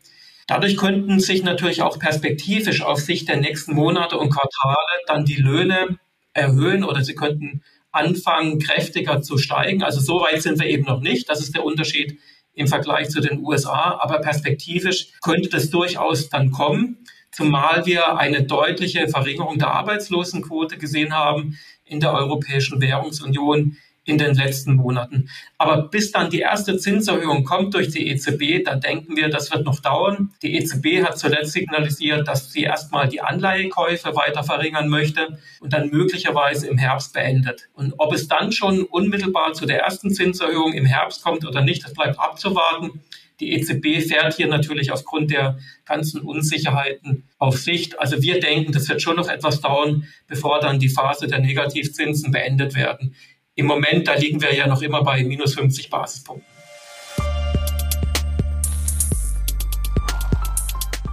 Dadurch 0.46 0.78
könnten 0.78 1.20
sich 1.20 1.42
natürlich 1.42 1.82
auch 1.82 1.98
perspektivisch 1.98 2.84
auf 2.84 3.00
Sicht 3.00 3.28
der 3.28 3.38
nächsten 3.38 3.74
Monate 3.74 4.20
und 4.20 4.30
Quartale 4.30 4.78
dann 5.08 5.26
die 5.26 5.42
Löhne 5.42 5.98
erhöhen 6.34 6.84
oder 6.84 7.04
sie 7.04 7.16
könnten 7.16 7.64
anfangen, 7.92 8.60
kräftiger 8.60 9.24
zu 9.24 9.40
steigen. 9.40 9.82
Also 9.82 10.00
so 10.00 10.22
weit 10.22 10.44
sind 10.44 10.60
wir 10.60 10.68
eben 10.68 10.84
noch 10.84 11.02
nicht. 11.02 11.28
Das 11.28 11.40
ist 11.40 11.56
der 11.56 11.66
Unterschied 11.66 12.20
im 12.60 12.68
Vergleich 12.68 13.10
zu 13.10 13.22
den 13.22 13.40
USA. 13.40 13.98
Aber 14.02 14.20
perspektivisch 14.20 15.14
könnte 15.22 15.50
das 15.50 15.70
durchaus 15.70 16.30
dann 16.30 16.52
kommen, 16.52 16.98
zumal 17.32 17.86
wir 17.86 18.18
eine 18.18 18.44
deutliche 18.44 19.08
Verringerung 19.08 19.58
der 19.58 19.72
Arbeitslosenquote 19.72 20.78
gesehen 20.78 21.14
haben 21.14 21.58
in 21.86 22.02
der 22.02 22.12
Europäischen 22.14 22.82
Währungsunion 22.82 23.78
in 24.10 24.18
den 24.18 24.34
letzten 24.34 24.76
Monaten. 24.76 25.30
Aber 25.58 25.84
bis 25.84 26.12
dann 26.12 26.30
die 26.30 26.40
erste 26.40 26.78
Zinserhöhung 26.78 27.44
kommt 27.44 27.74
durch 27.74 27.90
die 27.90 28.08
EZB, 28.08 28.64
da 28.66 28.76
denken 28.76 29.16
wir, 29.16 29.30
das 29.30 29.52
wird 29.52 29.66
noch 29.66 29.80
dauern. 29.80 30.32
Die 30.42 30.56
EZB 30.56 31.04
hat 31.04 31.20
zuletzt 31.20 31.54
signalisiert, 31.54 32.28
dass 32.28 32.52
sie 32.52 32.64
erstmal 32.64 33.08
die 33.08 33.22
Anleihekäufe 33.22 34.16
weiter 34.16 34.44
verringern 34.44 34.90
möchte 34.90 35.40
und 35.60 35.74
dann 35.74 35.90
möglicherweise 35.90 36.68
im 36.68 36.78
Herbst 36.78 37.14
beendet. 37.14 37.70
Und 37.74 37.94
ob 37.98 38.14
es 38.14 38.28
dann 38.28 38.52
schon 38.52 38.84
unmittelbar 38.84 39.54
zu 39.54 39.66
der 39.66 39.80
ersten 39.82 40.12
Zinserhöhung 40.12 40.74
im 40.74 40.86
Herbst 40.86 41.24
kommt 41.24 41.46
oder 41.46 41.62
nicht, 41.62 41.84
das 41.84 41.94
bleibt 41.94 42.20
abzuwarten. 42.20 43.02
Die 43.40 43.54
EZB 43.54 44.06
fährt 44.06 44.36
hier 44.36 44.48
natürlich 44.48 44.92
aufgrund 44.92 45.32
der 45.32 45.60
ganzen 45.86 46.22
Unsicherheiten 46.22 47.24
auf 47.38 47.58
Sicht. 47.58 48.00
Also 48.00 48.22
wir 48.22 48.40
denken, 48.40 48.74
das 48.74 48.90
wird 48.90 49.02
schon 49.02 49.16
noch 49.16 49.30
etwas 49.30 49.62
dauern, 49.62 50.08
bevor 50.28 50.60
dann 50.60 50.80
die 50.80 50.90
Phase 50.90 51.28
der 51.28 51.40
Negativzinsen 51.40 52.32
beendet 52.32 52.76
werden. 52.76 53.16
Im 53.60 53.66
Moment, 53.66 54.08
da 54.08 54.14
liegen 54.14 54.42
wir 54.42 54.56
ja 54.56 54.68
noch 54.68 54.82
immer 54.82 55.04
bei 55.04 55.22
minus 55.22 55.56
50 55.56 55.90
Basispunkten. 55.90 56.59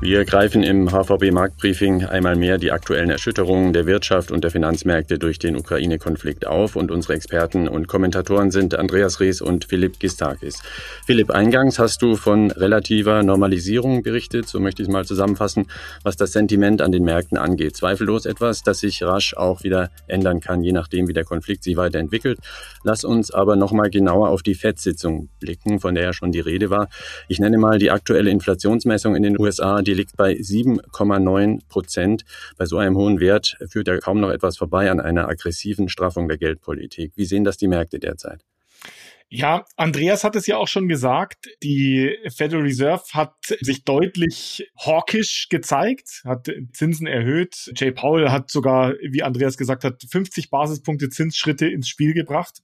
Wir 0.02 0.26
greifen 0.26 0.62
im 0.62 0.90
HVB-Marktbriefing 0.90 2.04
einmal 2.04 2.36
mehr 2.36 2.58
die 2.58 2.70
aktuellen 2.70 3.08
Erschütterungen 3.08 3.72
der 3.72 3.86
Wirtschaft 3.86 4.30
und 4.30 4.44
der 4.44 4.50
Finanzmärkte 4.50 5.18
durch 5.18 5.38
den 5.38 5.56
Ukraine-Konflikt 5.56 6.46
auf 6.46 6.76
und 6.76 6.90
unsere 6.90 7.14
Experten 7.14 7.66
und 7.66 7.88
Kommentatoren 7.88 8.50
sind 8.50 8.74
Andreas 8.74 9.20
Rees 9.20 9.40
und 9.40 9.64
Philipp 9.64 9.98
Gistakis. 9.98 10.60
Philipp, 11.06 11.30
eingangs 11.30 11.78
hast 11.78 12.02
du 12.02 12.14
von 12.14 12.50
relativer 12.50 13.22
Normalisierung 13.22 14.02
berichtet, 14.02 14.46
so 14.46 14.60
möchte 14.60 14.82
ich 14.82 14.88
es 14.88 14.92
mal 14.92 15.06
zusammenfassen, 15.06 15.66
was 16.02 16.16
das 16.16 16.32
Sentiment 16.32 16.82
an 16.82 16.92
den 16.92 17.02
Märkten 17.02 17.38
angeht. 17.38 17.74
Zweifellos 17.74 18.26
etwas, 18.26 18.62
das 18.62 18.80
sich 18.80 19.02
rasch 19.02 19.34
auch 19.34 19.62
wieder 19.62 19.90
ändern 20.08 20.40
kann, 20.40 20.62
je 20.62 20.72
nachdem, 20.72 21.08
wie 21.08 21.14
der 21.14 21.24
Konflikt 21.24 21.64
sich 21.64 21.78
weiterentwickelt. 21.78 22.38
Lass 22.84 23.02
uns 23.02 23.30
aber 23.30 23.56
nochmal 23.56 23.88
genauer 23.88 24.28
auf 24.28 24.42
die 24.42 24.54
FED-Sitzung 24.54 25.30
blicken, 25.40 25.80
von 25.80 25.94
der 25.94 26.04
ja 26.04 26.12
schon 26.12 26.32
die 26.32 26.40
Rede 26.40 26.68
war. 26.68 26.90
Ich 27.28 27.40
nenne 27.40 27.56
mal 27.56 27.78
die 27.78 27.90
aktuelle 27.90 28.28
Inflationsmessung 28.28 29.16
in 29.16 29.22
den 29.22 29.40
USA, 29.40 29.85
die 29.86 29.94
liegt 29.94 30.16
bei 30.16 30.32
7,9 30.32 31.60
Prozent. 31.68 32.24
Bei 32.56 32.66
so 32.66 32.78
einem 32.78 32.96
hohen 32.96 33.20
Wert 33.20 33.56
führt 33.68 33.88
ja 33.88 33.98
kaum 33.98 34.20
noch 34.20 34.30
etwas 34.30 34.56
vorbei 34.56 34.90
an 34.90 35.00
einer 35.00 35.28
aggressiven 35.28 35.88
Straffung 35.88 36.28
der 36.28 36.38
Geldpolitik. 36.38 37.12
Wie 37.14 37.24
sehen 37.24 37.44
das 37.44 37.56
die 37.56 37.68
Märkte 37.68 37.98
derzeit? 37.98 38.44
Ja, 39.28 39.64
Andreas 39.76 40.22
hat 40.22 40.36
es 40.36 40.46
ja 40.46 40.56
auch 40.56 40.68
schon 40.68 40.86
gesagt. 40.86 41.48
Die 41.60 42.16
Federal 42.28 42.62
Reserve 42.62 43.02
hat 43.12 43.34
sich 43.60 43.82
deutlich 43.82 44.70
hawkish 44.78 45.48
gezeigt, 45.48 46.22
hat 46.24 46.48
Zinsen 46.72 47.08
erhöht. 47.08 47.72
Jay 47.74 47.90
Powell 47.90 48.30
hat 48.30 48.52
sogar, 48.52 48.94
wie 49.10 49.24
Andreas 49.24 49.56
gesagt 49.56 49.82
hat, 49.82 50.00
50 50.08 50.48
Basispunkte 50.48 51.08
Zinsschritte 51.08 51.66
ins 51.66 51.88
Spiel 51.88 52.14
gebracht. 52.14 52.60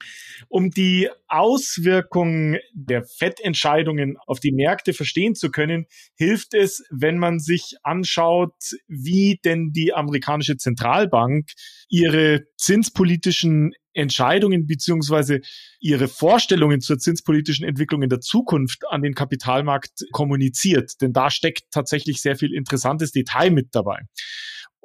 Um 0.48 0.70
die 0.70 1.08
Auswirkungen 1.26 2.58
der 2.72 3.02
Fettentscheidungen 3.02 4.16
auf 4.26 4.38
die 4.38 4.52
Märkte 4.52 4.92
verstehen 4.92 5.34
zu 5.34 5.50
können, 5.50 5.86
hilft 6.14 6.54
es, 6.54 6.84
wenn 6.90 7.18
man 7.18 7.40
sich 7.40 7.74
anschaut, 7.82 8.54
wie 8.86 9.40
denn 9.44 9.72
die 9.72 9.94
amerikanische 9.94 10.56
Zentralbank 10.56 11.48
ihre 11.88 12.44
zinspolitischen 12.56 13.72
Entscheidungen 13.94 14.66
beziehungsweise 14.66 15.40
ihre 15.80 16.08
Vorstellungen 16.08 16.80
zur 16.80 16.98
zinspolitischen 16.98 17.66
Entwicklung 17.66 18.02
in 18.02 18.08
der 18.08 18.20
Zukunft 18.20 18.82
an 18.88 19.02
den 19.02 19.14
Kapitalmarkt 19.14 20.04
kommuniziert. 20.12 21.00
Denn 21.00 21.12
da 21.12 21.30
steckt 21.30 21.64
tatsächlich 21.70 22.20
sehr 22.20 22.36
viel 22.36 22.54
interessantes 22.54 23.12
Detail 23.12 23.50
mit 23.50 23.74
dabei. 23.74 24.00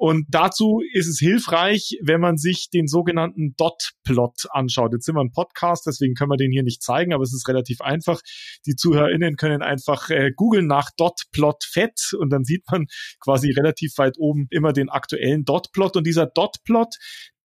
Und 0.00 0.26
dazu 0.28 0.80
ist 0.92 1.08
es 1.08 1.18
hilfreich, 1.18 1.98
wenn 2.00 2.20
man 2.20 2.36
sich 2.36 2.70
den 2.70 2.86
sogenannten 2.86 3.56
Dot-Plot 3.56 4.46
anschaut. 4.50 4.92
Jetzt 4.92 5.06
sind 5.06 5.16
wir 5.16 5.20
ein 5.20 5.32
Podcast, 5.32 5.86
deswegen 5.88 6.14
können 6.14 6.30
wir 6.30 6.36
den 6.36 6.52
hier 6.52 6.62
nicht 6.62 6.84
zeigen, 6.84 7.12
aber 7.12 7.24
es 7.24 7.34
ist 7.34 7.48
relativ 7.48 7.80
einfach. 7.80 8.20
Die 8.64 8.76
ZuhörerInnen 8.76 9.34
können 9.34 9.60
einfach 9.60 10.08
äh, 10.10 10.30
googeln 10.30 10.68
nach 10.68 10.90
Dot-Plot 10.96 11.64
Fett 11.64 12.12
und 12.16 12.30
dann 12.30 12.44
sieht 12.44 12.62
man 12.70 12.86
quasi 13.18 13.50
relativ 13.50 13.98
weit 13.98 14.18
oben 14.18 14.46
immer 14.50 14.72
den 14.72 14.88
aktuellen 14.88 15.44
Dot-Plot. 15.44 15.96
Und 15.96 16.06
dieser 16.06 16.26
Dot-Plot, 16.26 16.94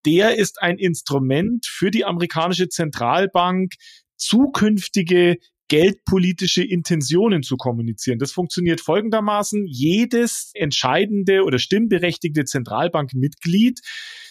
der 0.06 0.36
ist 0.36 0.62
ein 0.62 0.78
Instrument 0.78 1.66
für 1.66 1.90
die 1.90 2.04
amerikanische 2.04 2.68
Zentralbank, 2.68 3.74
zukünftige 4.16 5.36
geldpolitische 5.68 6.62
Intentionen 6.62 7.42
zu 7.42 7.56
kommunizieren. 7.56 8.18
Das 8.18 8.32
funktioniert 8.32 8.80
folgendermaßen. 8.80 9.66
Jedes 9.66 10.50
entscheidende 10.54 11.42
oder 11.42 11.58
stimmberechtigte 11.58 12.44
Zentralbankmitglied 12.44 13.80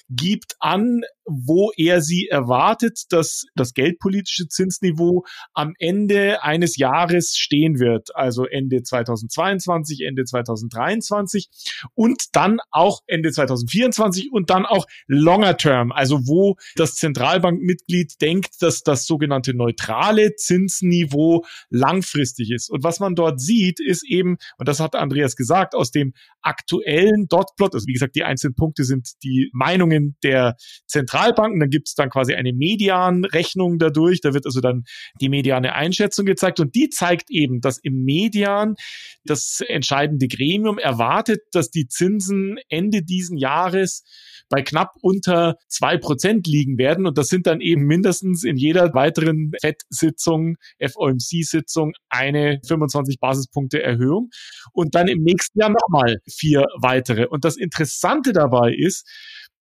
gibt 0.09 0.55
an, 0.59 1.01
wo 1.25 1.71
er 1.77 2.01
sie 2.01 2.27
erwartet, 2.27 3.03
dass 3.09 3.45
das 3.55 3.73
geldpolitische 3.73 4.47
Zinsniveau 4.47 5.25
am 5.53 5.73
Ende 5.79 6.43
eines 6.43 6.77
Jahres 6.77 7.35
stehen 7.37 7.79
wird, 7.79 8.15
also 8.15 8.45
Ende 8.45 8.83
2022, 8.83 10.01
Ende 10.01 10.25
2023 10.25 11.49
und 11.93 12.23
dann 12.33 12.59
auch 12.71 13.01
Ende 13.07 13.31
2024 13.31 14.31
und 14.31 14.49
dann 14.49 14.65
auch 14.65 14.85
longer 15.07 15.57
term, 15.57 15.91
also 15.91 16.27
wo 16.27 16.55
das 16.75 16.95
Zentralbankmitglied 16.95 18.21
denkt, 18.21 18.61
dass 18.61 18.83
das 18.83 19.05
sogenannte 19.05 19.53
neutrale 19.53 20.35
Zinsniveau 20.35 21.45
langfristig 21.69 22.51
ist. 22.51 22.69
Und 22.69 22.83
was 22.83 22.99
man 22.99 23.15
dort 23.15 23.39
sieht, 23.39 23.79
ist 23.79 24.05
eben, 24.07 24.37
und 24.57 24.67
das 24.67 24.79
hat 24.79 24.95
Andreas 24.95 25.35
gesagt, 25.35 25.75
aus 25.75 25.91
dem 25.91 26.13
aktuellen 26.41 27.27
Dotplot, 27.27 27.73
also 27.73 27.87
wie 27.87 27.93
gesagt, 27.93 28.15
die 28.15 28.23
einzelnen 28.23 28.55
Punkte 28.55 28.83
sind 28.83 29.11
die 29.23 29.49
Meinungen 29.53 30.17
der 30.23 30.55
Zentralbank 30.87 31.12
Zentralbanken. 31.13 31.59
Dann 31.59 31.69
gibt 31.69 31.87
es 31.87 31.95
dann 31.95 32.09
quasi 32.09 32.33
eine 32.33 32.53
Medianrechnung 32.53 33.77
dadurch. 33.77 34.21
Da 34.21 34.33
wird 34.33 34.45
also 34.45 34.61
dann 34.61 34.83
die 35.21 35.29
mediane 35.29 35.73
Einschätzung 35.73 36.25
gezeigt 36.25 36.59
und 36.59 36.75
die 36.75 36.89
zeigt 36.89 37.29
eben, 37.29 37.61
dass 37.61 37.77
im 37.77 38.03
Median 38.03 38.75
das 39.23 39.61
entscheidende 39.65 40.27
Gremium 40.27 40.77
erwartet, 40.77 41.41
dass 41.51 41.69
die 41.69 41.87
Zinsen 41.87 42.57
Ende 42.69 43.03
diesen 43.03 43.37
Jahres 43.37 44.03
bei 44.49 44.61
knapp 44.61 44.91
unter 45.01 45.55
zwei 45.67 45.97
Prozent 45.97 46.47
liegen 46.47 46.77
werden. 46.77 47.07
Und 47.07 47.17
das 47.17 47.27
sind 47.27 47.47
dann 47.47 47.61
eben 47.61 47.85
mindestens 47.85 48.43
in 48.43 48.57
jeder 48.57 48.93
weiteren 48.93 49.51
FED-Sitzung, 49.61 50.57
FOMC-Sitzung 50.79 51.93
eine 52.09 52.59
25 52.67 53.19
Basispunkte 53.19 53.81
Erhöhung. 53.81 54.29
Und 54.71 54.95
dann 54.95 55.07
im 55.07 55.23
nächsten 55.23 55.59
Jahr 55.59 55.69
nochmal 55.71 56.17
vier 56.29 56.65
weitere. 56.79 57.25
Und 57.25 57.45
das 57.45 57.55
Interessante 57.55 58.33
dabei 58.33 58.73
ist, 58.73 59.07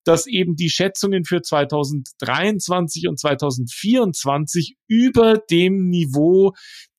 dass 0.04 0.26
eben 0.26 0.56
die 0.56 0.70
Schätzungen 0.70 1.24
für 1.24 1.42
2023 1.42 3.08
und 3.08 3.18
2024 3.18 4.76
über 4.88 5.38
dem 5.50 5.88
Niveau 5.88 6.52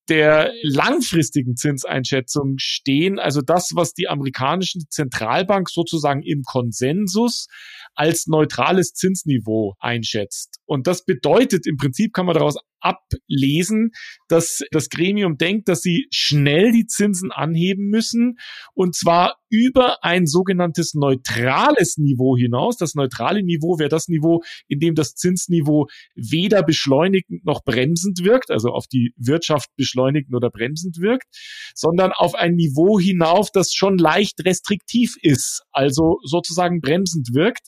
der 0.10 0.51
langfristigen 0.63 1.55
Zinseinschätzung 1.55 2.55
stehen, 2.58 3.17
also 3.17 3.41
das, 3.41 3.72
was 3.75 3.93
die 3.93 4.10
amerikanische 4.10 4.79
Zentralbank 4.89 5.70
sozusagen 5.70 6.22
im 6.22 6.41
Konsensus 6.43 7.48
als 7.96 8.27
neutrales 8.27 8.93
Zinsniveau 8.93 9.75
einschätzt. 9.79 10.50
Und 10.72 10.88
das 10.88 11.04
bedeutet, 11.04 11.68
im 11.68 11.75
Prinzip 11.75 12.13
kann 12.13 12.25
man 12.25 12.34
daraus 12.34 12.56
ablesen, 12.80 13.92
dass 14.30 14.62
das 14.72 14.88
Gremium 14.88 15.36
denkt, 15.36 15.68
dass 15.68 15.82
sie 15.82 16.08
schnell 16.13 16.72
die 16.72 16.86
Zinsen 16.86 17.30
anheben 17.30 17.90
müssen 17.90 18.40
und 18.74 18.96
zwar 18.96 19.36
über 19.50 20.01
ein 20.01 20.28
sogenanntes 20.28 20.94
neutrales 20.94 21.98
Niveau 21.98 22.38
hinaus. 22.38 22.78
Das 22.78 22.96
neutrale 22.96 23.44
Niveau 23.44 23.80
wäre 23.80 23.90
das 23.90 24.08
Niveau, 24.08 24.44
in 24.70 24.80
dem 24.80 24.96
das 24.96 25.13
Zinsniveau 25.13 25.88
weder 26.16 26.63
beschleunigend 26.63 27.44
noch 27.44 27.66
bremsend 27.66 28.24
wirkt, 28.24 28.50
also 28.50 28.70
auf 28.70 28.88
die 28.88 29.12
Wirtschaft 29.18 29.68
beschleunigend 29.75 30.34
oder 30.34 30.50
bremsend 30.50 31.01
wirkt, 31.01 31.28
sondern 31.75 32.13
auf 32.13 32.34
ein 32.34 32.56
Niveau 32.56 32.98
hinauf, 32.98 33.50
das 33.51 33.74
schon 33.74 33.98
leicht 33.98 34.46
restriktiv 34.46 35.18
ist, 35.22 35.63
also 35.74 36.20
sozusagen 36.24 36.80
bremsend 36.80 37.34
wirkt 37.34 37.68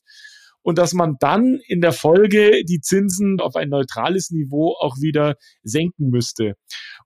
und 0.63 0.77
dass 0.77 0.93
man 0.93 1.17
dann 1.19 1.59
in 1.67 1.81
der 1.81 1.93
Folge 1.93 2.63
die 2.65 2.79
Zinsen 2.79 3.39
auf 3.39 3.55
ein 3.55 3.69
neutrales 3.69 4.31
Niveau 4.31 4.75
auch 4.79 4.97
wieder 4.99 5.35
senken 5.61 6.09
müsste. 6.09 6.55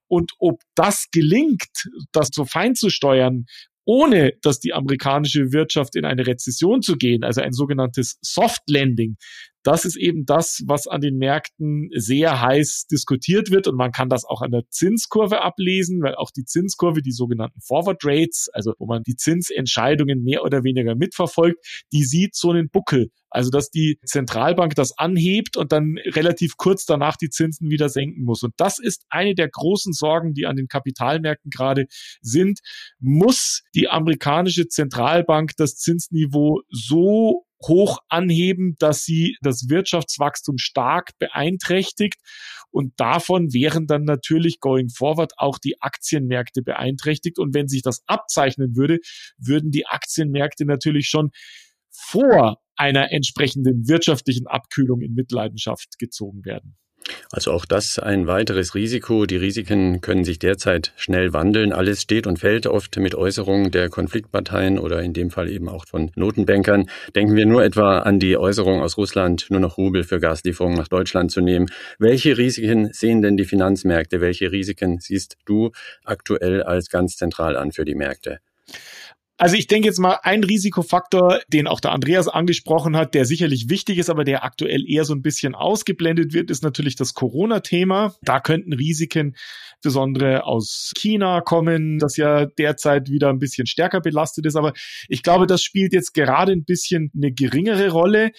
Und 0.07 0.31
ob 0.39 0.61
das 0.75 1.07
gelingt, 1.11 1.89
das 2.11 2.29
so 2.31 2.45
fein 2.45 2.75
zu 2.75 2.89
steuern, 2.89 3.45
ohne 3.83 4.33
dass 4.41 4.59
die 4.59 4.73
amerikanische 4.73 5.51
Wirtschaft 5.53 5.95
in 5.95 6.05
eine 6.05 6.27
Rezession 6.27 6.81
zu 6.81 6.97
gehen, 6.97 7.23
also 7.23 7.41
ein 7.41 7.53
sogenanntes 7.53 8.17
Soft 8.21 8.69
Landing, 8.69 9.15
das 9.63 9.85
ist 9.85 9.97
eben 9.97 10.25
das, 10.25 10.63
was 10.65 10.87
an 10.87 11.01
den 11.01 11.17
Märkten 11.17 11.89
sehr 11.93 12.41
heiß 12.41 12.87
diskutiert 12.89 13.51
wird 13.51 13.67
und 13.67 13.75
man 13.75 13.91
kann 13.91 14.09
das 14.09 14.25
auch 14.25 14.41
an 14.41 14.51
der 14.51 14.63
Zinskurve 14.69 15.41
ablesen, 15.41 16.01
weil 16.01 16.15
auch 16.15 16.31
die 16.31 16.45
Zinskurve, 16.45 17.01
die 17.01 17.11
sogenannten 17.11 17.61
Forward 17.61 18.01
Rates, 18.03 18.49
also 18.53 18.73
wo 18.79 18.85
man 18.85 19.03
die 19.03 19.15
Zinsentscheidungen 19.15 20.23
mehr 20.23 20.43
oder 20.43 20.63
weniger 20.63 20.95
mitverfolgt, 20.95 21.57
die 21.91 22.03
sieht 22.03 22.35
so 22.35 22.51
einen 22.51 22.69
Buckel. 22.69 23.09
Also 23.29 23.49
dass 23.49 23.69
die 23.69 23.99
Zentralbank 24.05 24.75
das 24.75 24.97
anhebt 24.97 25.57
und 25.57 25.71
dann 25.71 25.97
relativ 26.05 26.55
kurz 26.57 26.85
danach 26.85 27.17
die 27.17 27.29
Zinsen 27.29 27.69
wieder 27.69 27.89
senken 27.89 28.23
muss. 28.23 28.41
Und 28.43 28.53
das 28.57 28.79
ist 28.79 29.05
eine 29.09 29.35
der 29.35 29.49
großen 29.49 29.91
Sorgen, 29.91 30.33
die 30.33 30.45
an 30.45 30.55
den 30.55 30.67
Kapitalmärkten 30.67 31.51
gerade 31.51 31.87
sind. 32.21 32.59
Muss 32.99 33.63
die 33.75 33.89
amerikanische 33.89 34.67
Zentralbank 34.67 35.51
das 35.57 35.75
Zinsniveau 35.75 36.61
so 36.69 37.46
hoch 37.63 37.99
anheben, 38.09 38.75
dass 38.79 39.03
sie 39.03 39.37
das 39.41 39.69
Wirtschaftswachstum 39.69 40.57
stark 40.57 41.11
beeinträchtigt. 41.19 42.19
Und 42.69 42.93
davon 42.97 43.53
wären 43.53 43.87
dann 43.87 44.03
natürlich 44.03 44.59
going 44.59 44.89
forward 44.89 45.33
auch 45.37 45.57
die 45.57 45.81
Aktienmärkte 45.81 46.61
beeinträchtigt. 46.61 47.39
Und 47.39 47.53
wenn 47.53 47.67
sich 47.67 47.81
das 47.81 48.03
abzeichnen 48.07 48.75
würde, 48.75 48.99
würden 49.37 49.71
die 49.71 49.87
Aktienmärkte 49.87 50.65
natürlich 50.65 51.07
schon 51.07 51.31
vor 51.89 52.59
einer 52.75 53.11
entsprechenden 53.11 53.87
wirtschaftlichen 53.87 54.47
Abkühlung 54.47 55.01
in 55.01 55.13
Mitleidenschaft 55.13 55.97
gezogen 55.97 56.45
werden. 56.45 56.77
Also 57.31 57.51
auch 57.51 57.65
das 57.65 57.99
ein 57.99 58.27
weiteres 58.27 58.75
Risiko. 58.75 59.25
Die 59.25 59.37
Risiken 59.37 60.01
können 60.01 60.23
sich 60.23 60.39
derzeit 60.39 60.93
schnell 60.95 61.33
wandeln. 61.33 61.73
Alles 61.73 62.01
steht 62.01 62.27
und 62.27 62.39
fällt 62.39 62.67
oft 62.67 62.97
mit 62.97 63.15
Äußerungen 63.15 63.71
der 63.71 63.89
Konfliktparteien 63.89 64.79
oder 64.79 65.01
in 65.01 65.13
dem 65.13 65.29
Fall 65.29 65.49
eben 65.49 65.69
auch 65.69 65.85
von 65.85 66.11
Notenbankern. 66.15 66.89
Denken 67.15 67.35
wir 67.35 67.45
nur 67.45 67.63
etwa 67.63 67.99
an 67.99 68.19
die 68.19 68.37
Äußerung 68.37 68.81
aus 68.81 68.97
Russland, 68.97 69.47
nur 69.49 69.59
noch 69.59 69.77
Rubel 69.77 70.03
für 70.03 70.19
Gaslieferungen 70.19 70.77
nach 70.77 70.87
Deutschland 70.87 71.31
zu 71.31 71.41
nehmen. 71.41 71.67
Welche 71.99 72.37
Risiken 72.37 72.91
sehen 72.93 73.21
denn 73.21 73.37
die 73.37 73.45
Finanzmärkte? 73.45 74.21
Welche 74.21 74.51
Risiken 74.51 74.99
siehst 74.99 75.37
du 75.45 75.71
aktuell 76.03 76.63
als 76.63 76.89
ganz 76.89 77.17
zentral 77.17 77.57
an 77.57 77.71
für 77.71 77.85
die 77.85 77.95
Märkte? 77.95 78.39
Also 79.39 79.55
ich 79.55 79.67
denke 79.67 79.87
jetzt 79.87 79.99
mal, 79.99 80.19
ein 80.23 80.43
Risikofaktor, 80.43 81.39
den 81.47 81.67
auch 81.67 81.79
der 81.79 81.91
Andreas 81.91 82.27
angesprochen 82.27 82.97
hat, 82.97 83.13
der 83.13 83.25
sicherlich 83.25 83.69
wichtig 83.69 83.99
ist, 83.99 84.09
aber 84.09 84.23
der 84.23 84.43
aktuell 84.43 84.83
eher 84.89 85.05
so 85.05 85.13
ein 85.13 85.21
bisschen 85.21 85.53
ausgeblendet 85.53 86.33
wird, 86.33 86.49
ist 86.49 86.63
natürlich 86.63 86.95
das 86.95 87.13
Corona-Thema. 87.13 88.15
Da 88.23 88.39
könnten 88.39 88.73
Risiken 88.73 89.35
insbesondere 89.77 90.45
aus 90.45 90.91
China 90.97 91.41
kommen, 91.41 91.99
das 91.99 92.17
ja 92.17 92.45
derzeit 92.45 93.09
wieder 93.09 93.29
ein 93.29 93.39
bisschen 93.39 93.67
stärker 93.67 94.01
belastet 94.01 94.45
ist. 94.45 94.55
Aber 94.55 94.73
ich 95.07 95.21
glaube, 95.21 95.45
das 95.45 95.61
spielt 95.61 95.93
jetzt 95.93 96.13
gerade 96.13 96.51
ein 96.51 96.65
bisschen 96.65 97.11
eine 97.15 97.31
geringere 97.31 97.89
Rolle. 97.89 98.31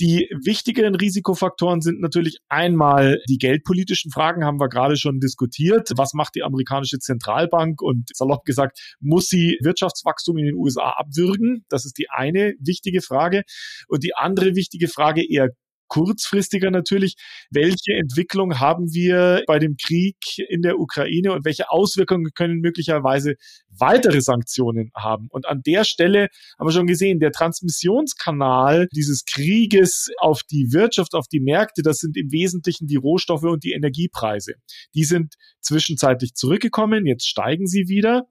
Die 0.00 0.28
wichtigeren 0.42 0.96
Risikofaktoren 0.96 1.80
sind 1.80 2.00
natürlich 2.00 2.38
einmal 2.48 3.20
die 3.28 3.38
geldpolitischen 3.38 4.10
Fragen, 4.10 4.44
haben 4.44 4.58
wir 4.58 4.68
gerade 4.68 4.96
schon 4.96 5.20
diskutiert. 5.20 5.90
Was 5.96 6.14
macht 6.14 6.34
die 6.34 6.42
amerikanische 6.42 6.98
Zentralbank? 6.98 7.80
Und 7.80 8.08
salopp 8.12 8.44
gesagt, 8.44 8.78
muss 9.00 9.26
sie 9.26 9.56
Wirtschaftswachstum 9.62 10.36
in 10.38 10.46
den 10.46 10.56
USA 10.56 10.94
abwürgen? 10.96 11.64
Das 11.68 11.84
ist 11.84 11.96
die 11.96 12.10
eine 12.10 12.54
wichtige 12.58 13.02
Frage. 13.02 13.42
Und 13.86 14.02
die 14.02 14.16
andere 14.16 14.56
wichtige 14.56 14.88
Frage 14.88 15.22
eher 15.24 15.50
kurzfristiger 15.88 16.70
natürlich, 16.70 17.14
welche 17.50 17.92
Entwicklung 17.92 18.60
haben 18.60 18.92
wir 18.92 19.42
bei 19.46 19.58
dem 19.58 19.76
Krieg 19.76 20.16
in 20.48 20.62
der 20.62 20.78
Ukraine 20.78 21.32
und 21.32 21.44
welche 21.44 21.70
Auswirkungen 21.70 22.30
können 22.34 22.60
möglicherweise 22.60 23.34
weitere 23.78 24.20
Sanktionen 24.20 24.90
haben. 24.94 25.28
Und 25.30 25.46
an 25.46 25.62
der 25.64 25.84
Stelle 25.84 26.28
haben 26.58 26.68
wir 26.68 26.72
schon 26.72 26.86
gesehen, 26.86 27.20
der 27.20 27.32
Transmissionskanal 27.32 28.88
dieses 28.92 29.24
Krieges 29.24 30.10
auf 30.18 30.42
die 30.50 30.72
Wirtschaft, 30.72 31.14
auf 31.14 31.26
die 31.28 31.40
Märkte, 31.40 31.82
das 31.82 31.98
sind 31.98 32.16
im 32.16 32.30
Wesentlichen 32.32 32.86
die 32.86 32.96
Rohstoffe 32.96 33.44
und 33.44 33.64
die 33.64 33.72
Energiepreise. 33.72 34.54
Die 34.94 35.04
sind 35.04 35.34
zwischenzeitlich 35.60 36.34
zurückgekommen, 36.34 37.06
jetzt 37.06 37.26
steigen 37.28 37.66
sie 37.66 37.88
wieder. 37.88 38.26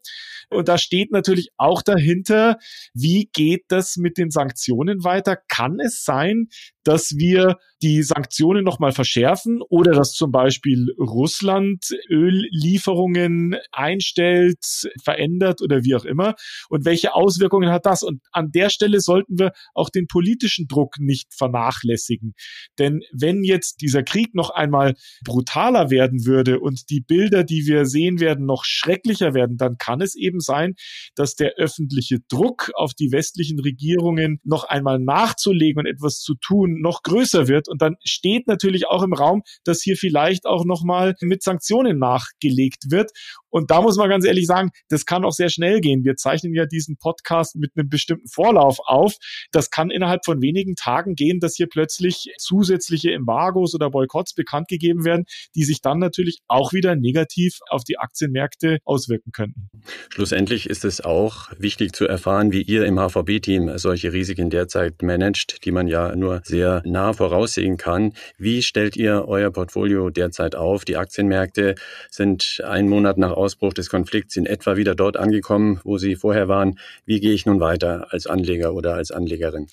Und 0.50 0.68
da 0.68 0.78
steht 0.78 1.12
natürlich 1.12 1.50
auch 1.58 1.82
dahinter, 1.82 2.58
wie 2.94 3.30
geht 3.34 3.64
das 3.70 3.98
mit 3.98 4.18
den 4.18 4.30
Sanktionen 4.30 5.04
weiter? 5.04 5.38
Kann 5.48 5.80
es 5.80 6.04
sein, 6.04 6.48
dass 6.84 7.16
wir 7.18 7.58
die 7.84 8.02
Sanktionen 8.02 8.64
nochmal 8.64 8.94
verschärfen 8.94 9.62
oder 9.62 9.92
dass 9.92 10.14
zum 10.14 10.32
Beispiel 10.32 10.88
Russland 10.98 11.86
Öllieferungen 12.10 13.58
einstellt, 13.74 14.64
verändert 15.04 15.62
oder 15.62 15.84
wie 15.84 15.96
auch 15.96 16.06
immer. 16.06 16.36
Und 16.70 16.86
welche 16.86 17.14
Auswirkungen 17.14 17.70
hat 17.70 17.86
das? 17.86 18.02
Und 18.02 18.22
an 18.32 18.52
der 18.52 18.70
Stelle 18.70 19.02
sollten 19.02 19.38
wir 19.38 19.52
auch 19.74 19.90
den 19.90 20.08
politischen 20.08 20.68
Druck 20.68 20.98
nicht 21.00 21.34
vernachlässigen. 21.36 22.36
Denn 22.80 23.02
wenn 23.12 23.44
jetzt 23.44 23.82
dieser 23.82 24.04
Krieg 24.04 24.34
noch 24.34 24.50
einmal 24.50 24.96
brutaler 25.26 25.90
werden 25.90 26.26
würde 26.26 26.62
und 26.62 26.90
die 26.90 27.02
Bilder, 27.02 27.44
die 27.44 27.66
wir 27.66 27.86
sehen 27.86 28.22
werden, 28.22 28.46
noch 28.46 28.64
schrecklicher 28.64 29.34
werden, 29.34 29.58
dann 29.58 29.78
kann 29.78 30.00
es 30.00 30.16
eben 30.16 30.40
sein, 30.40 30.76
dass 31.16 31.36
der 31.36 31.56
öffentliche 31.58 32.20
Druck 32.30 32.72
auf 32.76 32.94
die 32.94 33.12
westlichen 33.12 33.60
Regierungen 33.60 34.40
noch 34.46 34.64
einmal 34.64 35.00
nachzulegen 35.00 35.82
und 35.82 35.86
etwas 35.86 36.20
zu 36.20 36.36
tun 36.36 36.80
noch 36.80 37.04
größer 37.04 37.50
wird. 37.50 37.68
Und 37.74 37.82
dann 37.82 37.96
steht 38.04 38.46
natürlich 38.46 38.86
auch 38.88 39.02
im 39.02 39.14
Raum, 39.14 39.42
dass 39.64 39.82
hier 39.82 39.98
vielleicht 39.98 40.46
auch 40.46 40.64
nochmal 40.64 41.16
mit 41.22 41.42
Sanktionen 41.42 41.98
nachgelegt 41.98 42.92
wird. 42.92 43.10
Und 43.54 43.70
da 43.70 43.82
muss 43.82 43.98
man 43.98 44.10
ganz 44.10 44.26
ehrlich 44.26 44.48
sagen, 44.48 44.72
das 44.90 45.06
kann 45.06 45.24
auch 45.24 45.32
sehr 45.32 45.50
schnell 45.50 45.80
gehen. 45.80 46.04
Wir 46.04 46.16
zeichnen 46.16 46.56
ja 46.56 46.66
diesen 46.66 46.98
Podcast 46.98 47.56
mit 47.56 47.72
einem 47.76 47.88
bestimmten 47.88 48.28
Vorlauf 48.28 48.80
auf. 48.84 49.14
Das 49.52 49.70
kann 49.70 49.92
innerhalb 49.92 50.26
von 50.26 50.42
wenigen 50.42 50.76
Tagen 50.76 51.14
gehen, 51.14 51.40
dass 51.40 51.56
hier 51.56 51.68
plötzlich 51.68 52.34
zusätzliche 52.40 53.12
Embargos 53.12 53.76
oder 53.76 53.92
Boykotts 53.92 54.34
bekannt 54.34 54.70
gegeben 54.70 55.06
werden, 55.06 55.26
die 55.56 55.66
sich 55.66 55.82
dann 55.82 56.00
natürlich 56.00 56.40
auch 56.48 56.74
wieder 56.74 56.96
negativ 56.96 57.60
auf 57.70 57.84
die 57.84 58.00
Aktienmärkte 58.00 58.80
auswirken 58.86 59.32
könnten. 59.32 59.70
Schlussendlich 60.10 60.68
ist 60.68 60.84
es 60.84 61.02
auch 61.02 61.52
wichtig 61.60 61.94
zu 61.94 62.08
erfahren, 62.08 62.52
wie 62.52 62.64
ihr 62.64 62.86
im 62.86 62.98
HVB-Team 62.98 63.78
solche 63.78 64.14
Risiken 64.14 64.50
derzeit 64.50 65.04
managt, 65.04 65.64
die 65.64 65.72
man 65.72 65.88
ja 65.88 66.16
nur 66.16 66.42
sehr 66.44 66.82
nah 66.86 67.14
voraussehen 67.14 67.78
kann. 67.78 68.14
Wie 68.40 68.64
stellt 68.64 68.96
ihr 68.96 69.26
euer 69.28 69.52
Portfolio 69.52 70.10
derzeit 70.10 70.56
auf? 70.56 70.86
Die 70.86 70.98
Aktienmärkte 70.98 71.76
sind 72.10 72.60
einen 72.66 72.90
Monat 72.90 73.20
nach 73.20 73.43
Ausbruch 73.44 73.74
des 73.74 73.90
Konflikts 73.90 74.38
in 74.38 74.46
etwa 74.46 74.78
wieder 74.78 74.96
dort 74.96 75.18
angekommen, 75.18 75.82
wo 75.84 75.98
sie 75.98 76.16
vorher 76.16 76.48
waren. 76.48 76.80
Wie 77.06 77.20
gehe 77.20 77.34
ich 77.34 77.46
nun 77.46 77.60
weiter 77.60 78.08
als 78.12 78.26
Anleger 78.26 78.74
oder 78.74 78.96
als 78.96 79.12
Anlegerin? 79.12 79.68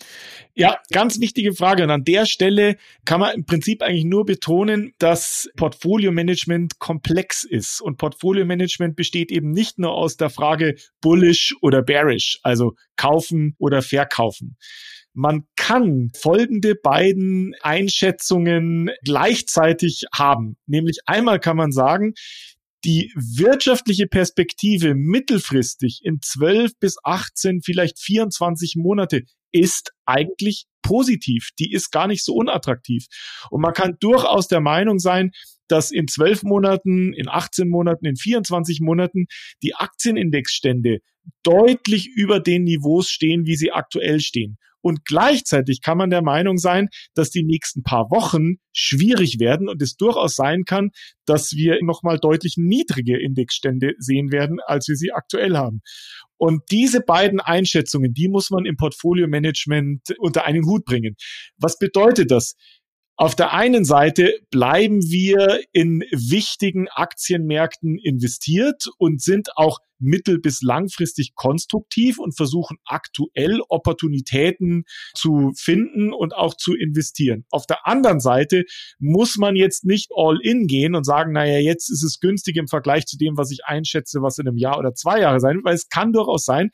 Ja, 0.54 0.78
ganz 0.90 1.20
wichtige 1.20 1.54
Frage. 1.54 1.84
Und 1.84 1.90
an 1.90 2.02
der 2.02 2.26
Stelle 2.26 2.76
kann 3.04 3.20
man 3.20 3.34
im 3.34 3.44
Prinzip 3.44 3.82
eigentlich 3.82 4.04
nur 4.04 4.24
betonen, 4.24 4.92
dass 4.98 5.48
Portfolio-Management 5.56 6.80
komplex 6.80 7.44
ist. 7.44 7.80
Und 7.80 7.96
Portfolio-Management 7.96 8.96
besteht 8.96 9.30
eben 9.30 9.52
nicht 9.52 9.78
nur 9.78 9.92
aus 9.92 10.16
der 10.16 10.30
Frage 10.30 10.74
bullish 11.00 11.54
oder 11.62 11.82
bearish, 11.82 12.40
also 12.42 12.74
kaufen 12.96 13.54
oder 13.58 13.82
verkaufen. 13.82 14.56
Man 15.12 15.44
kann 15.56 16.10
folgende 16.16 16.76
beiden 16.76 17.54
Einschätzungen 17.62 18.90
gleichzeitig 19.04 20.04
haben. 20.14 20.56
Nämlich 20.66 21.00
einmal 21.06 21.40
kann 21.40 21.56
man 21.56 21.72
sagen, 21.72 22.14
die 22.84 23.12
wirtschaftliche 23.14 24.06
Perspektive 24.06 24.94
mittelfristig 24.94 26.00
in 26.02 26.20
12 26.22 26.72
bis 26.78 26.96
18, 27.02 27.60
vielleicht 27.62 27.98
24 27.98 28.76
Monate 28.76 29.22
ist 29.52 29.92
eigentlich 30.06 30.66
positiv. 30.82 31.50
Die 31.58 31.72
ist 31.72 31.90
gar 31.90 32.06
nicht 32.06 32.24
so 32.24 32.34
unattraktiv. 32.34 33.06
Und 33.50 33.60
man 33.60 33.74
kann 33.74 33.96
durchaus 34.00 34.48
der 34.48 34.60
Meinung 34.60 34.98
sein, 34.98 35.32
dass 35.68 35.90
in 35.90 36.08
12 36.08 36.42
Monaten, 36.42 37.12
in 37.12 37.28
18 37.28 37.68
Monaten, 37.68 38.06
in 38.06 38.16
24 38.16 38.80
Monaten 38.80 39.26
die 39.62 39.74
Aktienindexstände 39.74 40.98
deutlich 41.42 42.08
über 42.08 42.40
den 42.40 42.64
Niveaus 42.64 43.08
stehen, 43.08 43.46
wie 43.46 43.56
sie 43.56 43.70
aktuell 43.72 44.20
stehen. 44.20 44.58
Und 44.82 45.04
gleichzeitig 45.04 45.82
kann 45.82 45.98
man 45.98 46.10
der 46.10 46.22
Meinung 46.22 46.58
sein, 46.58 46.88
dass 47.14 47.30
die 47.30 47.42
nächsten 47.42 47.82
paar 47.82 48.10
Wochen 48.10 48.56
schwierig 48.72 49.38
werden 49.38 49.68
und 49.68 49.82
es 49.82 49.96
durchaus 49.96 50.36
sein 50.36 50.64
kann, 50.64 50.90
dass 51.26 51.52
wir 51.52 51.78
nochmal 51.82 52.18
deutlich 52.18 52.54
niedrige 52.56 53.20
Indexstände 53.20 53.92
sehen 53.98 54.32
werden, 54.32 54.58
als 54.64 54.88
wir 54.88 54.96
sie 54.96 55.12
aktuell 55.12 55.56
haben. 55.56 55.80
Und 56.38 56.62
diese 56.70 57.00
beiden 57.00 57.40
Einschätzungen, 57.40 58.14
die 58.14 58.28
muss 58.28 58.50
man 58.50 58.64
im 58.64 58.76
Portfolio-Management 58.76 60.14
unter 60.18 60.46
einen 60.46 60.64
Hut 60.64 60.84
bringen. 60.86 61.16
Was 61.58 61.78
bedeutet 61.78 62.30
das? 62.30 62.54
Auf 63.20 63.34
der 63.34 63.52
einen 63.52 63.84
Seite 63.84 64.32
bleiben 64.50 65.02
wir 65.02 65.60
in 65.72 66.00
wichtigen 66.10 66.88
Aktienmärkten 66.88 67.98
investiert 67.98 68.86
und 68.96 69.20
sind 69.20 69.50
auch 69.56 69.80
mittel- 69.98 70.40
bis 70.40 70.62
langfristig 70.62 71.34
konstruktiv 71.34 72.18
und 72.18 72.34
versuchen 72.34 72.78
aktuell 72.86 73.60
Opportunitäten 73.68 74.84
zu 75.14 75.52
finden 75.54 76.14
und 76.14 76.34
auch 76.34 76.54
zu 76.56 76.74
investieren. 76.74 77.44
Auf 77.50 77.66
der 77.66 77.86
anderen 77.86 78.20
Seite 78.20 78.64
muss 78.98 79.36
man 79.36 79.54
jetzt 79.54 79.84
nicht 79.84 80.12
all 80.16 80.38
in 80.42 80.66
gehen 80.66 80.94
und 80.94 81.04
sagen, 81.04 81.32
naja, 81.32 81.58
jetzt 81.58 81.90
ist 81.90 82.02
es 82.02 82.20
günstig 82.20 82.56
im 82.56 82.68
Vergleich 82.68 83.04
zu 83.04 83.18
dem, 83.18 83.36
was 83.36 83.50
ich 83.50 83.66
einschätze, 83.66 84.22
was 84.22 84.38
in 84.38 84.48
einem 84.48 84.56
Jahr 84.56 84.78
oder 84.78 84.94
zwei 84.94 85.20
Jahre 85.20 85.40
sein 85.40 85.56
wird, 85.56 85.66
weil 85.66 85.74
es 85.74 85.90
kann 85.90 86.14
durchaus 86.14 86.46
sein, 86.46 86.70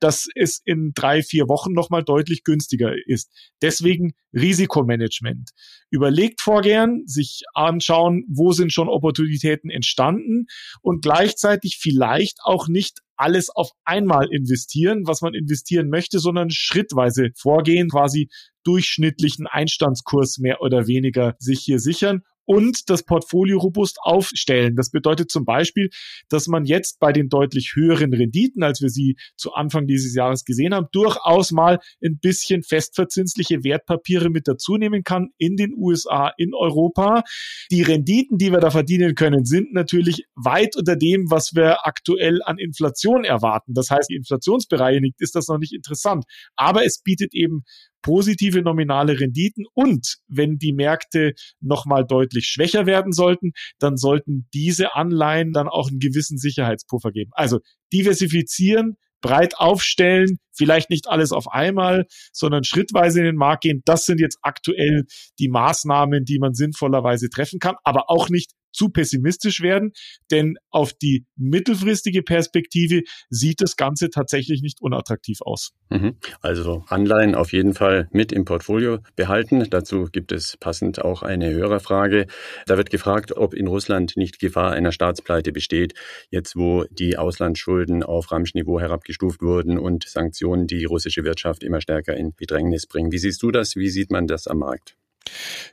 dass 0.00 0.28
es 0.34 0.60
in 0.64 0.92
drei, 0.94 1.22
vier 1.22 1.48
Wochen 1.48 1.72
nochmal 1.72 2.04
deutlich 2.04 2.44
günstiger 2.44 2.92
ist. 3.06 3.30
Deswegen 3.62 4.14
Risikomanagement. 4.32 5.50
Überlegt 5.90 6.40
vorgern, 6.40 7.02
sich 7.06 7.42
anschauen, 7.54 8.24
wo 8.28 8.52
sind 8.52 8.72
schon 8.72 8.88
Opportunitäten 8.88 9.70
entstanden 9.70 10.46
und 10.82 11.02
gleichzeitig 11.02 11.78
vielleicht 11.80 12.38
auch 12.44 12.68
nicht 12.68 12.98
alles 13.16 13.50
auf 13.50 13.70
einmal 13.84 14.28
investieren, 14.30 15.06
was 15.06 15.22
man 15.22 15.34
investieren 15.34 15.88
möchte, 15.88 16.20
sondern 16.20 16.50
schrittweise 16.50 17.30
vorgehen, 17.36 17.88
quasi 17.88 18.28
durchschnittlichen 18.64 19.46
Einstandskurs 19.46 20.38
mehr 20.38 20.60
oder 20.60 20.86
weniger 20.86 21.34
sich 21.38 21.60
hier 21.60 21.80
sichern 21.80 22.22
und 22.48 22.88
das 22.88 23.02
Portfolio 23.02 23.58
robust 23.58 23.98
aufstellen. 24.00 24.74
Das 24.74 24.90
bedeutet 24.90 25.30
zum 25.30 25.44
Beispiel, 25.44 25.90
dass 26.30 26.46
man 26.46 26.64
jetzt 26.64 26.98
bei 26.98 27.12
den 27.12 27.28
deutlich 27.28 27.74
höheren 27.74 28.12
Renditen, 28.14 28.62
als 28.62 28.80
wir 28.80 28.88
sie 28.88 29.16
zu 29.36 29.52
Anfang 29.52 29.86
dieses 29.86 30.14
Jahres 30.14 30.44
gesehen 30.44 30.72
haben, 30.72 30.86
durchaus 30.92 31.52
mal 31.52 31.78
ein 32.02 32.18
bisschen 32.18 32.62
festverzinsliche 32.62 33.64
Wertpapiere 33.64 34.30
mit 34.30 34.48
dazu 34.48 34.78
nehmen 34.78 35.04
kann 35.04 35.28
in 35.36 35.56
den 35.56 35.74
USA, 35.76 36.32
in 36.38 36.54
Europa. 36.54 37.22
Die 37.70 37.82
Renditen, 37.82 38.38
die 38.38 38.50
wir 38.50 38.60
da 38.60 38.70
verdienen 38.70 39.14
können, 39.14 39.44
sind 39.44 39.74
natürlich 39.74 40.24
weit 40.34 40.74
unter 40.74 40.96
dem, 40.96 41.30
was 41.30 41.54
wir 41.54 41.86
aktuell 41.86 42.40
an 42.44 42.56
Inflation 42.56 43.24
erwarten. 43.24 43.74
Das 43.74 43.90
heißt, 43.90 44.08
die 44.08 44.16
Inflationsbereinigt 44.16 45.20
ist 45.20 45.34
das 45.34 45.48
noch 45.48 45.58
nicht 45.58 45.74
interessant. 45.74 46.24
Aber 46.56 46.86
es 46.86 47.02
bietet 47.02 47.34
eben 47.34 47.64
positive 48.02 48.62
nominale 48.62 49.18
Renditen 49.20 49.64
und 49.74 50.18
wenn 50.28 50.58
die 50.58 50.72
Märkte 50.72 51.32
nochmal 51.60 52.04
deutlich 52.06 52.46
schwächer 52.46 52.86
werden 52.86 53.12
sollten, 53.12 53.52
dann 53.78 53.96
sollten 53.96 54.48
diese 54.54 54.94
Anleihen 54.94 55.52
dann 55.52 55.68
auch 55.68 55.88
einen 55.88 55.98
gewissen 55.98 56.38
Sicherheitspuffer 56.38 57.10
geben. 57.10 57.30
Also 57.34 57.60
diversifizieren, 57.92 58.96
breit 59.20 59.58
aufstellen, 59.58 60.38
vielleicht 60.52 60.90
nicht 60.90 61.08
alles 61.08 61.32
auf 61.32 61.48
einmal, 61.50 62.06
sondern 62.32 62.64
schrittweise 62.64 63.20
in 63.20 63.24
den 63.24 63.36
Markt 63.36 63.62
gehen. 63.62 63.82
Das 63.84 64.04
sind 64.04 64.20
jetzt 64.20 64.38
aktuell 64.42 65.04
die 65.38 65.48
Maßnahmen, 65.48 66.24
die 66.24 66.38
man 66.38 66.54
sinnvollerweise 66.54 67.28
treffen 67.28 67.58
kann, 67.58 67.76
aber 67.84 68.10
auch 68.10 68.28
nicht 68.28 68.52
zu 68.72 68.88
pessimistisch 68.90 69.60
werden, 69.60 69.92
denn 70.30 70.56
auf 70.70 70.92
die 70.92 71.24
mittelfristige 71.36 72.22
Perspektive 72.22 73.02
sieht 73.30 73.60
das 73.60 73.76
Ganze 73.76 74.10
tatsächlich 74.10 74.62
nicht 74.62 74.80
unattraktiv 74.80 75.38
aus. 75.40 75.72
Mhm. 75.90 76.16
Also 76.40 76.84
Anleihen 76.88 77.34
auf 77.34 77.52
jeden 77.52 77.74
Fall 77.74 78.08
mit 78.12 78.32
im 78.32 78.44
Portfolio 78.44 78.98
behalten. 79.16 79.68
Dazu 79.70 80.08
gibt 80.10 80.32
es 80.32 80.56
passend 80.58 81.02
auch 81.02 81.22
eine 81.22 81.50
Hörerfrage. 81.50 82.26
Da 82.66 82.76
wird 82.76 82.90
gefragt, 82.90 83.36
ob 83.36 83.54
in 83.54 83.66
Russland 83.66 84.16
nicht 84.16 84.38
Gefahr 84.38 84.72
einer 84.72 84.92
Staatspleite 84.92 85.52
besteht, 85.52 85.94
jetzt 86.30 86.56
wo 86.56 86.84
die 86.90 87.16
Auslandsschulden 87.16 88.02
auf 88.02 88.30
Ramschniveau 88.30 88.80
herabgestuft 88.80 89.42
wurden 89.42 89.78
und 89.78 90.08
Sanktionen 90.08 90.66
die 90.66 90.84
russische 90.84 91.24
Wirtschaft 91.24 91.62
immer 91.62 91.80
stärker 91.80 92.16
in 92.16 92.34
Bedrängnis 92.34 92.86
bringen. 92.86 93.12
Wie 93.12 93.18
siehst 93.18 93.42
du 93.42 93.50
das? 93.50 93.76
Wie 93.76 93.88
sieht 93.88 94.10
man 94.10 94.26
das 94.26 94.46
am 94.46 94.58
Markt? 94.58 94.96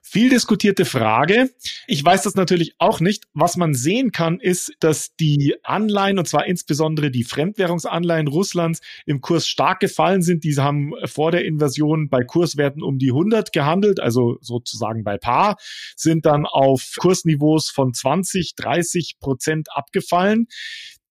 Viel 0.02 0.30
diskutierte 0.30 0.86
Frage. 0.86 1.50
Ich 1.88 2.04
weiß 2.04 2.24
das 2.24 2.36
natürlich 2.36 2.76
auch 2.78 3.00
nicht. 3.00 3.26
Was 3.34 3.58
man 3.58 3.74
sehen 3.74 4.12
kann, 4.12 4.40
ist, 4.40 4.74
dass 4.80 5.16
die 5.16 5.56
Anleihen, 5.64 6.20
und 6.20 6.28
zwar 6.28 6.46
insbesondere 6.46 7.12
die 7.12 7.24
Fremdwährungsanleihen 7.24 8.28
Russlands, 8.28 8.82
im 9.06 9.22
Kurs 9.22 9.48
stark 9.48 9.80
gefallen 9.80 10.22
sind. 10.22 10.44
Diese 10.44 10.64
haben 10.64 10.94
vor 11.06 11.32
der 11.32 11.46
Invasion 11.46 12.10
bei 12.10 12.24
Kurswerten 12.24 12.84
um 12.84 12.98
die 12.98 13.10
100 13.10 13.52
gehandelt, 13.52 14.00
also 14.00 14.38
sozusagen 14.42 15.04
bei 15.04 15.18
Paar, 15.18 15.58
sind 15.96 16.26
dann 16.26 16.46
auf 16.46 16.94
Kursniveaus 16.98 17.70
von 17.70 17.94
20, 17.94 18.56
30 18.56 19.16
Prozent 19.20 19.68
abgefallen. 19.74 20.48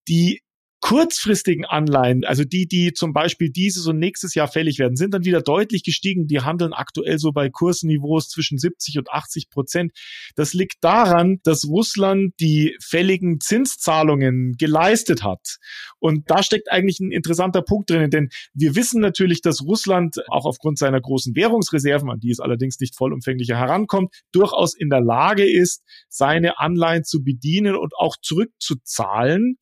Die 0.08 0.40
kurzfristigen 0.84 1.64
Anleihen, 1.64 2.26
also 2.26 2.44
die, 2.44 2.68
die 2.68 2.92
zum 2.92 3.14
Beispiel 3.14 3.48
dieses 3.48 3.86
und 3.86 3.98
nächstes 3.98 4.34
Jahr 4.34 4.48
fällig 4.48 4.78
werden, 4.78 4.96
sind 4.96 5.14
dann 5.14 5.24
wieder 5.24 5.40
deutlich 5.40 5.82
gestiegen. 5.82 6.26
Die 6.26 6.42
handeln 6.42 6.74
aktuell 6.74 7.18
so 7.18 7.32
bei 7.32 7.48
Kursniveaus 7.48 8.28
zwischen 8.28 8.58
70 8.58 8.98
und 8.98 9.08
80 9.10 9.48
Prozent. 9.48 9.92
Das 10.36 10.52
liegt 10.52 10.84
daran, 10.84 11.38
dass 11.42 11.66
Russland 11.66 12.34
die 12.38 12.76
fälligen 12.82 13.40
Zinszahlungen 13.40 14.56
geleistet 14.58 15.22
hat. 15.22 15.56
Und 16.00 16.30
da 16.30 16.42
steckt 16.42 16.70
eigentlich 16.70 17.00
ein 17.00 17.12
interessanter 17.12 17.62
Punkt 17.62 17.88
drin, 17.88 18.10
denn 18.10 18.28
wir 18.52 18.76
wissen 18.76 19.00
natürlich, 19.00 19.40
dass 19.40 19.62
Russland 19.62 20.16
auch 20.28 20.44
aufgrund 20.44 20.78
seiner 20.78 21.00
großen 21.00 21.34
Währungsreserven, 21.34 22.10
an 22.10 22.20
die 22.20 22.30
es 22.30 22.40
allerdings 22.40 22.78
nicht 22.78 22.94
vollumfänglich 22.94 23.48
herankommt, 23.48 24.14
durchaus 24.32 24.76
in 24.76 24.90
der 24.90 25.00
Lage 25.00 25.50
ist, 25.50 25.82
seine 26.10 26.58
Anleihen 26.58 27.04
zu 27.04 27.24
bedienen 27.24 27.74
und 27.74 27.94
auch 27.96 28.16
zurückzuzahlen. 28.20 29.56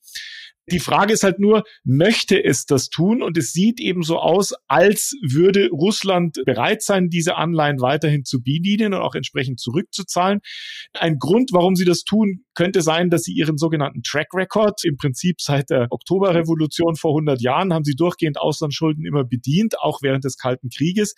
Die 0.71 0.79
Frage 0.79 1.13
ist 1.13 1.25
halt 1.25 1.41
nur, 1.41 1.65
möchte 1.83 2.43
es 2.43 2.67
das 2.67 2.89
tun? 2.89 3.21
Und 3.23 3.37
es 3.37 3.53
sieht 3.53 3.81
eben 3.81 4.03
so 4.03 4.19
aus, 4.19 4.55
als 4.69 5.13
würde 5.21 5.69
Russland 5.71 6.39
bereit 6.47 6.83
sein, 6.83 7.09
diese 7.09 7.37
Anleihen 7.37 7.81
weiterhin 7.81 8.25
zu 8.25 8.43
bedienen 8.43 8.95
und 8.95 9.01
auch 9.01 9.17
entsprechend 9.17 9.59
zurückzuzahlen. 9.59 10.41
Ein 10.93 11.19
Grund, 11.19 11.51
warum 11.53 11.75
sie 11.75 11.85
das 11.85 12.05
tun, 12.05 12.45
könnte 12.55 12.81
sein, 12.83 13.11
dass 13.11 13.23
sie 13.23 13.33
ihren 13.33 13.59
sogenannten 13.59 14.03
Track 14.03 14.29
Record, 14.35 14.85
im 14.85 14.97
Prinzip 14.97 15.41
seit 15.41 15.71
der 15.71 15.89
Oktoberrevolution 15.91 16.95
vor 16.95 17.11
100 17.13 17.41
Jahren, 17.41 17.73
haben 17.75 17.85
sie 17.85 17.97
durchgehend 17.97 18.39
Auslandsschulden 18.39 19.05
immer 19.05 19.25
bedient, 19.25 19.79
auch 19.81 20.01
während 20.01 20.25
des 20.25 20.37
Kalten 20.37 20.69
Krieges, 20.69 21.15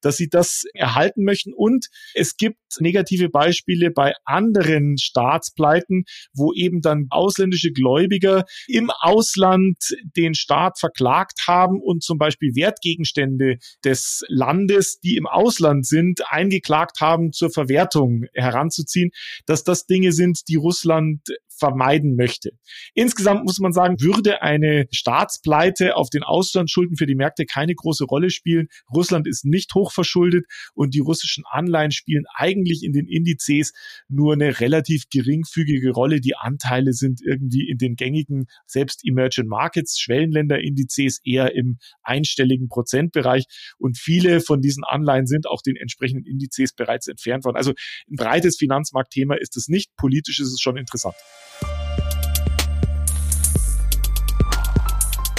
dass 0.00 0.16
sie 0.16 0.28
das 0.28 0.64
erhalten 0.74 1.22
möchten. 1.22 1.52
Und 1.54 1.86
es 2.14 2.36
gibt 2.36 2.58
negative 2.80 3.28
Beispiele 3.28 3.92
bei 3.92 4.14
anderen 4.24 4.98
Staatspleiten, 4.98 6.04
wo 6.34 6.52
eben 6.52 6.80
dann 6.80 7.06
ausländische 7.10 7.70
Gläubiger 7.70 8.44
im 8.66 8.87
Ausland 9.00 9.76
den 10.16 10.34
Staat 10.34 10.78
verklagt 10.78 11.46
haben 11.46 11.80
und 11.80 12.02
zum 12.02 12.18
Beispiel 12.18 12.54
Wertgegenstände 12.54 13.58
des 13.84 14.22
Landes, 14.28 15.00
die 15.00 15.16
im 15.16 15.26
Ausland 15.26 15.86
sind, 15.86 16.22
eingeklagt 16.30 17.00
haben, 17.00 17.32
zur 17.32 17.50
Verwertung 17.50 18.24
heranzuziehen, 18.34 19.10
dass 19.46 19.64
das 19.64 19.86
Dinge 19.86 20.12
sind, 20.12 20.48
die 20.48 20.56
Russland 20.56 21.22
vermeiden 21.58 22.16
möchte. 22.16 22.50
Insgesamt 22.94 23.44
muss 23.44 23.58
man 23.58 23.72
sagen, 23.72 24.00
würde 24.00 24.42
eine 24.42 24.86
Staatspleite 24.90 25.96
auf 25.96 26.10
den 26.10 26.22
Auslandsschulden 26.22 26.96
für 26.96 27.06
die 27.06 27.14
Märkte 27.14 27.46
keine 27.46 27.74
große 27.74 28.04
Rolle 28.04 28.30
spielen. 28.30 28.68
Russland 28.94 29.26
ist 29.26 29.44
nicht 29.44 29.74
hochverschuldet 29.74 30.46
und 30.74 30.94
die 30.94 31.00
russischen 31.00 31.44
Anleihen 31.50 31.90
spielen 31.90 32.24
eigentlich 32.34 32.82
in 32.82 32.92
den 32.92 33.06
Indizes 33.06 33.72
nur 34.08 34.34
eine 34.34 34.60
relativ 34.60 35.04
geringfügige 35.10 35.90
Rolle. 35.90 36.20
Die 36.20 36.36
Anteile 36.36 36.92
sind 36.92 37.20
irgendwie 37.22 37.68
in 37.68 37.78
den 37.78 37.96
gängigen, 37.96 38.46
selbst 38.66 39.04
Emerging 39.04 39.46
Markets, 39.46 39.98
Schwellenländer-Indizes 39.98 41.20
eher 41.24 41.54
im 41.54 41.78
einstelligen 42.02 42.68
Prozentbereich 42.68 43.44
und 43.78 43.98
viele 43.98 44.40
von 44.40 44.60
diesen 44.60 44.84
Anleihen 44.84 45.26
sind 45.26 45.46
auch 45.46 45.62
den 45.62 45.76
entsprechenden 45.76 46.24
Indizes 46.24 46.72
bereits 46.72 47.08
entfernt 47.08 47.44
worden. 47.44 47.56
Also 47.56 47.72
ein 48.10 48.16
breites 48.16 48.56
Finanzmarktthema 48.56 49.34
ist 49.34 49.56
es 49.56 49.68
nicht, 49.68 49.96
politisch 49.96 50.40
ist 50.40 50.52
es 50.52 50.60
schon 50.60 50.76
interessant. 50.76 51.14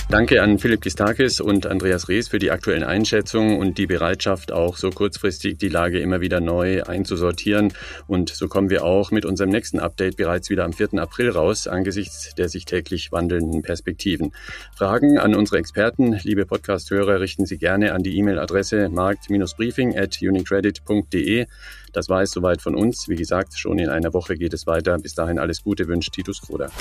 Danke 0.10 0.42
an 0.42 0.58
Philipp 0.58 0.82
Gistakis 0.82 1.40
und 1.40 1.68
Andreas 1.68 2.10
Rees 2.10 2.30
für 2.30 2.40
die 2.40 2.50
aktuellen 2.50 2.84
Einschätzungen 2.84 3.60
und 3.60 3.78
die 3.78 3.86
Bereitschaft, 3.86 4.52
auch 4.52 4.76
so 4.76 4.90
kurzfristig 4.90 5.60
die 5.60 5.70
Lage 5.70 6.00
immer 6.00 6.20
wieder 6.20 6.40
neu 6.40 6.82
einzusortieren. 6.82 7.74
Und 8.08 8.30
so 8.30 8.48
kommen 8.48 8.72
wir 8.72 8.84
auch 8.84 9.12
mit 9.12 9.24
unserem 9.24 9.52
nächsten 9.52 9.80
Update 9.80 10.18
bereits 10.18 10.50
wieder 10.50 10.66
am 10.66 10.74
4. 10.74 10.96
April 10.96 11.30
raus, 11.30 11.68
angesichts 11.68 12.34
der 12.34 12.50
sich 12.50 12.66
täglich 12.66 13.12
wandelnden 13.12 13.62
Perspektiven. 13.62 14.32
Fragen 14.76 15.20
an 15.20 15.36
unsere 15.36 15.60
Experten, 15.60 16.20
liebe 16.24 16.48
Podcast-Hörer, 16.48 17.20
richten 17.20 17.46
Sie 17.46 17.60
gerne 17.60 17.94
an 17.94 18.02
die 18.02 18.18
E-Mail-Adresse 18.18 18.90
markt-briefing 18.90 19.96
at 19.96 20.18
unicredit.de. 20.24 21.46
Das 21.94 22.10
war 22.10 22.24
es 22.24 22.32
soweit 22.32 22.64
von 22.64 22.74
uns. 22.74 23.10
Wie 23.10 23.16
gesagt, 23.16 23.60
schon 23.60 23.78
in 23.78 23.90
einer 23.90 24.12
Woche 24.12 24.38
geht 24.38 24.56
es 24.56 24.66
weiter. 24.66 24.98
Bis 24.98 25.14
dahin 25.14 25.38
alles 25.38 25.62
Gute 25.62 25.88
wünscht 25.88 26.14
Titus 26.14 26.42
Kroder. 26.42 26.72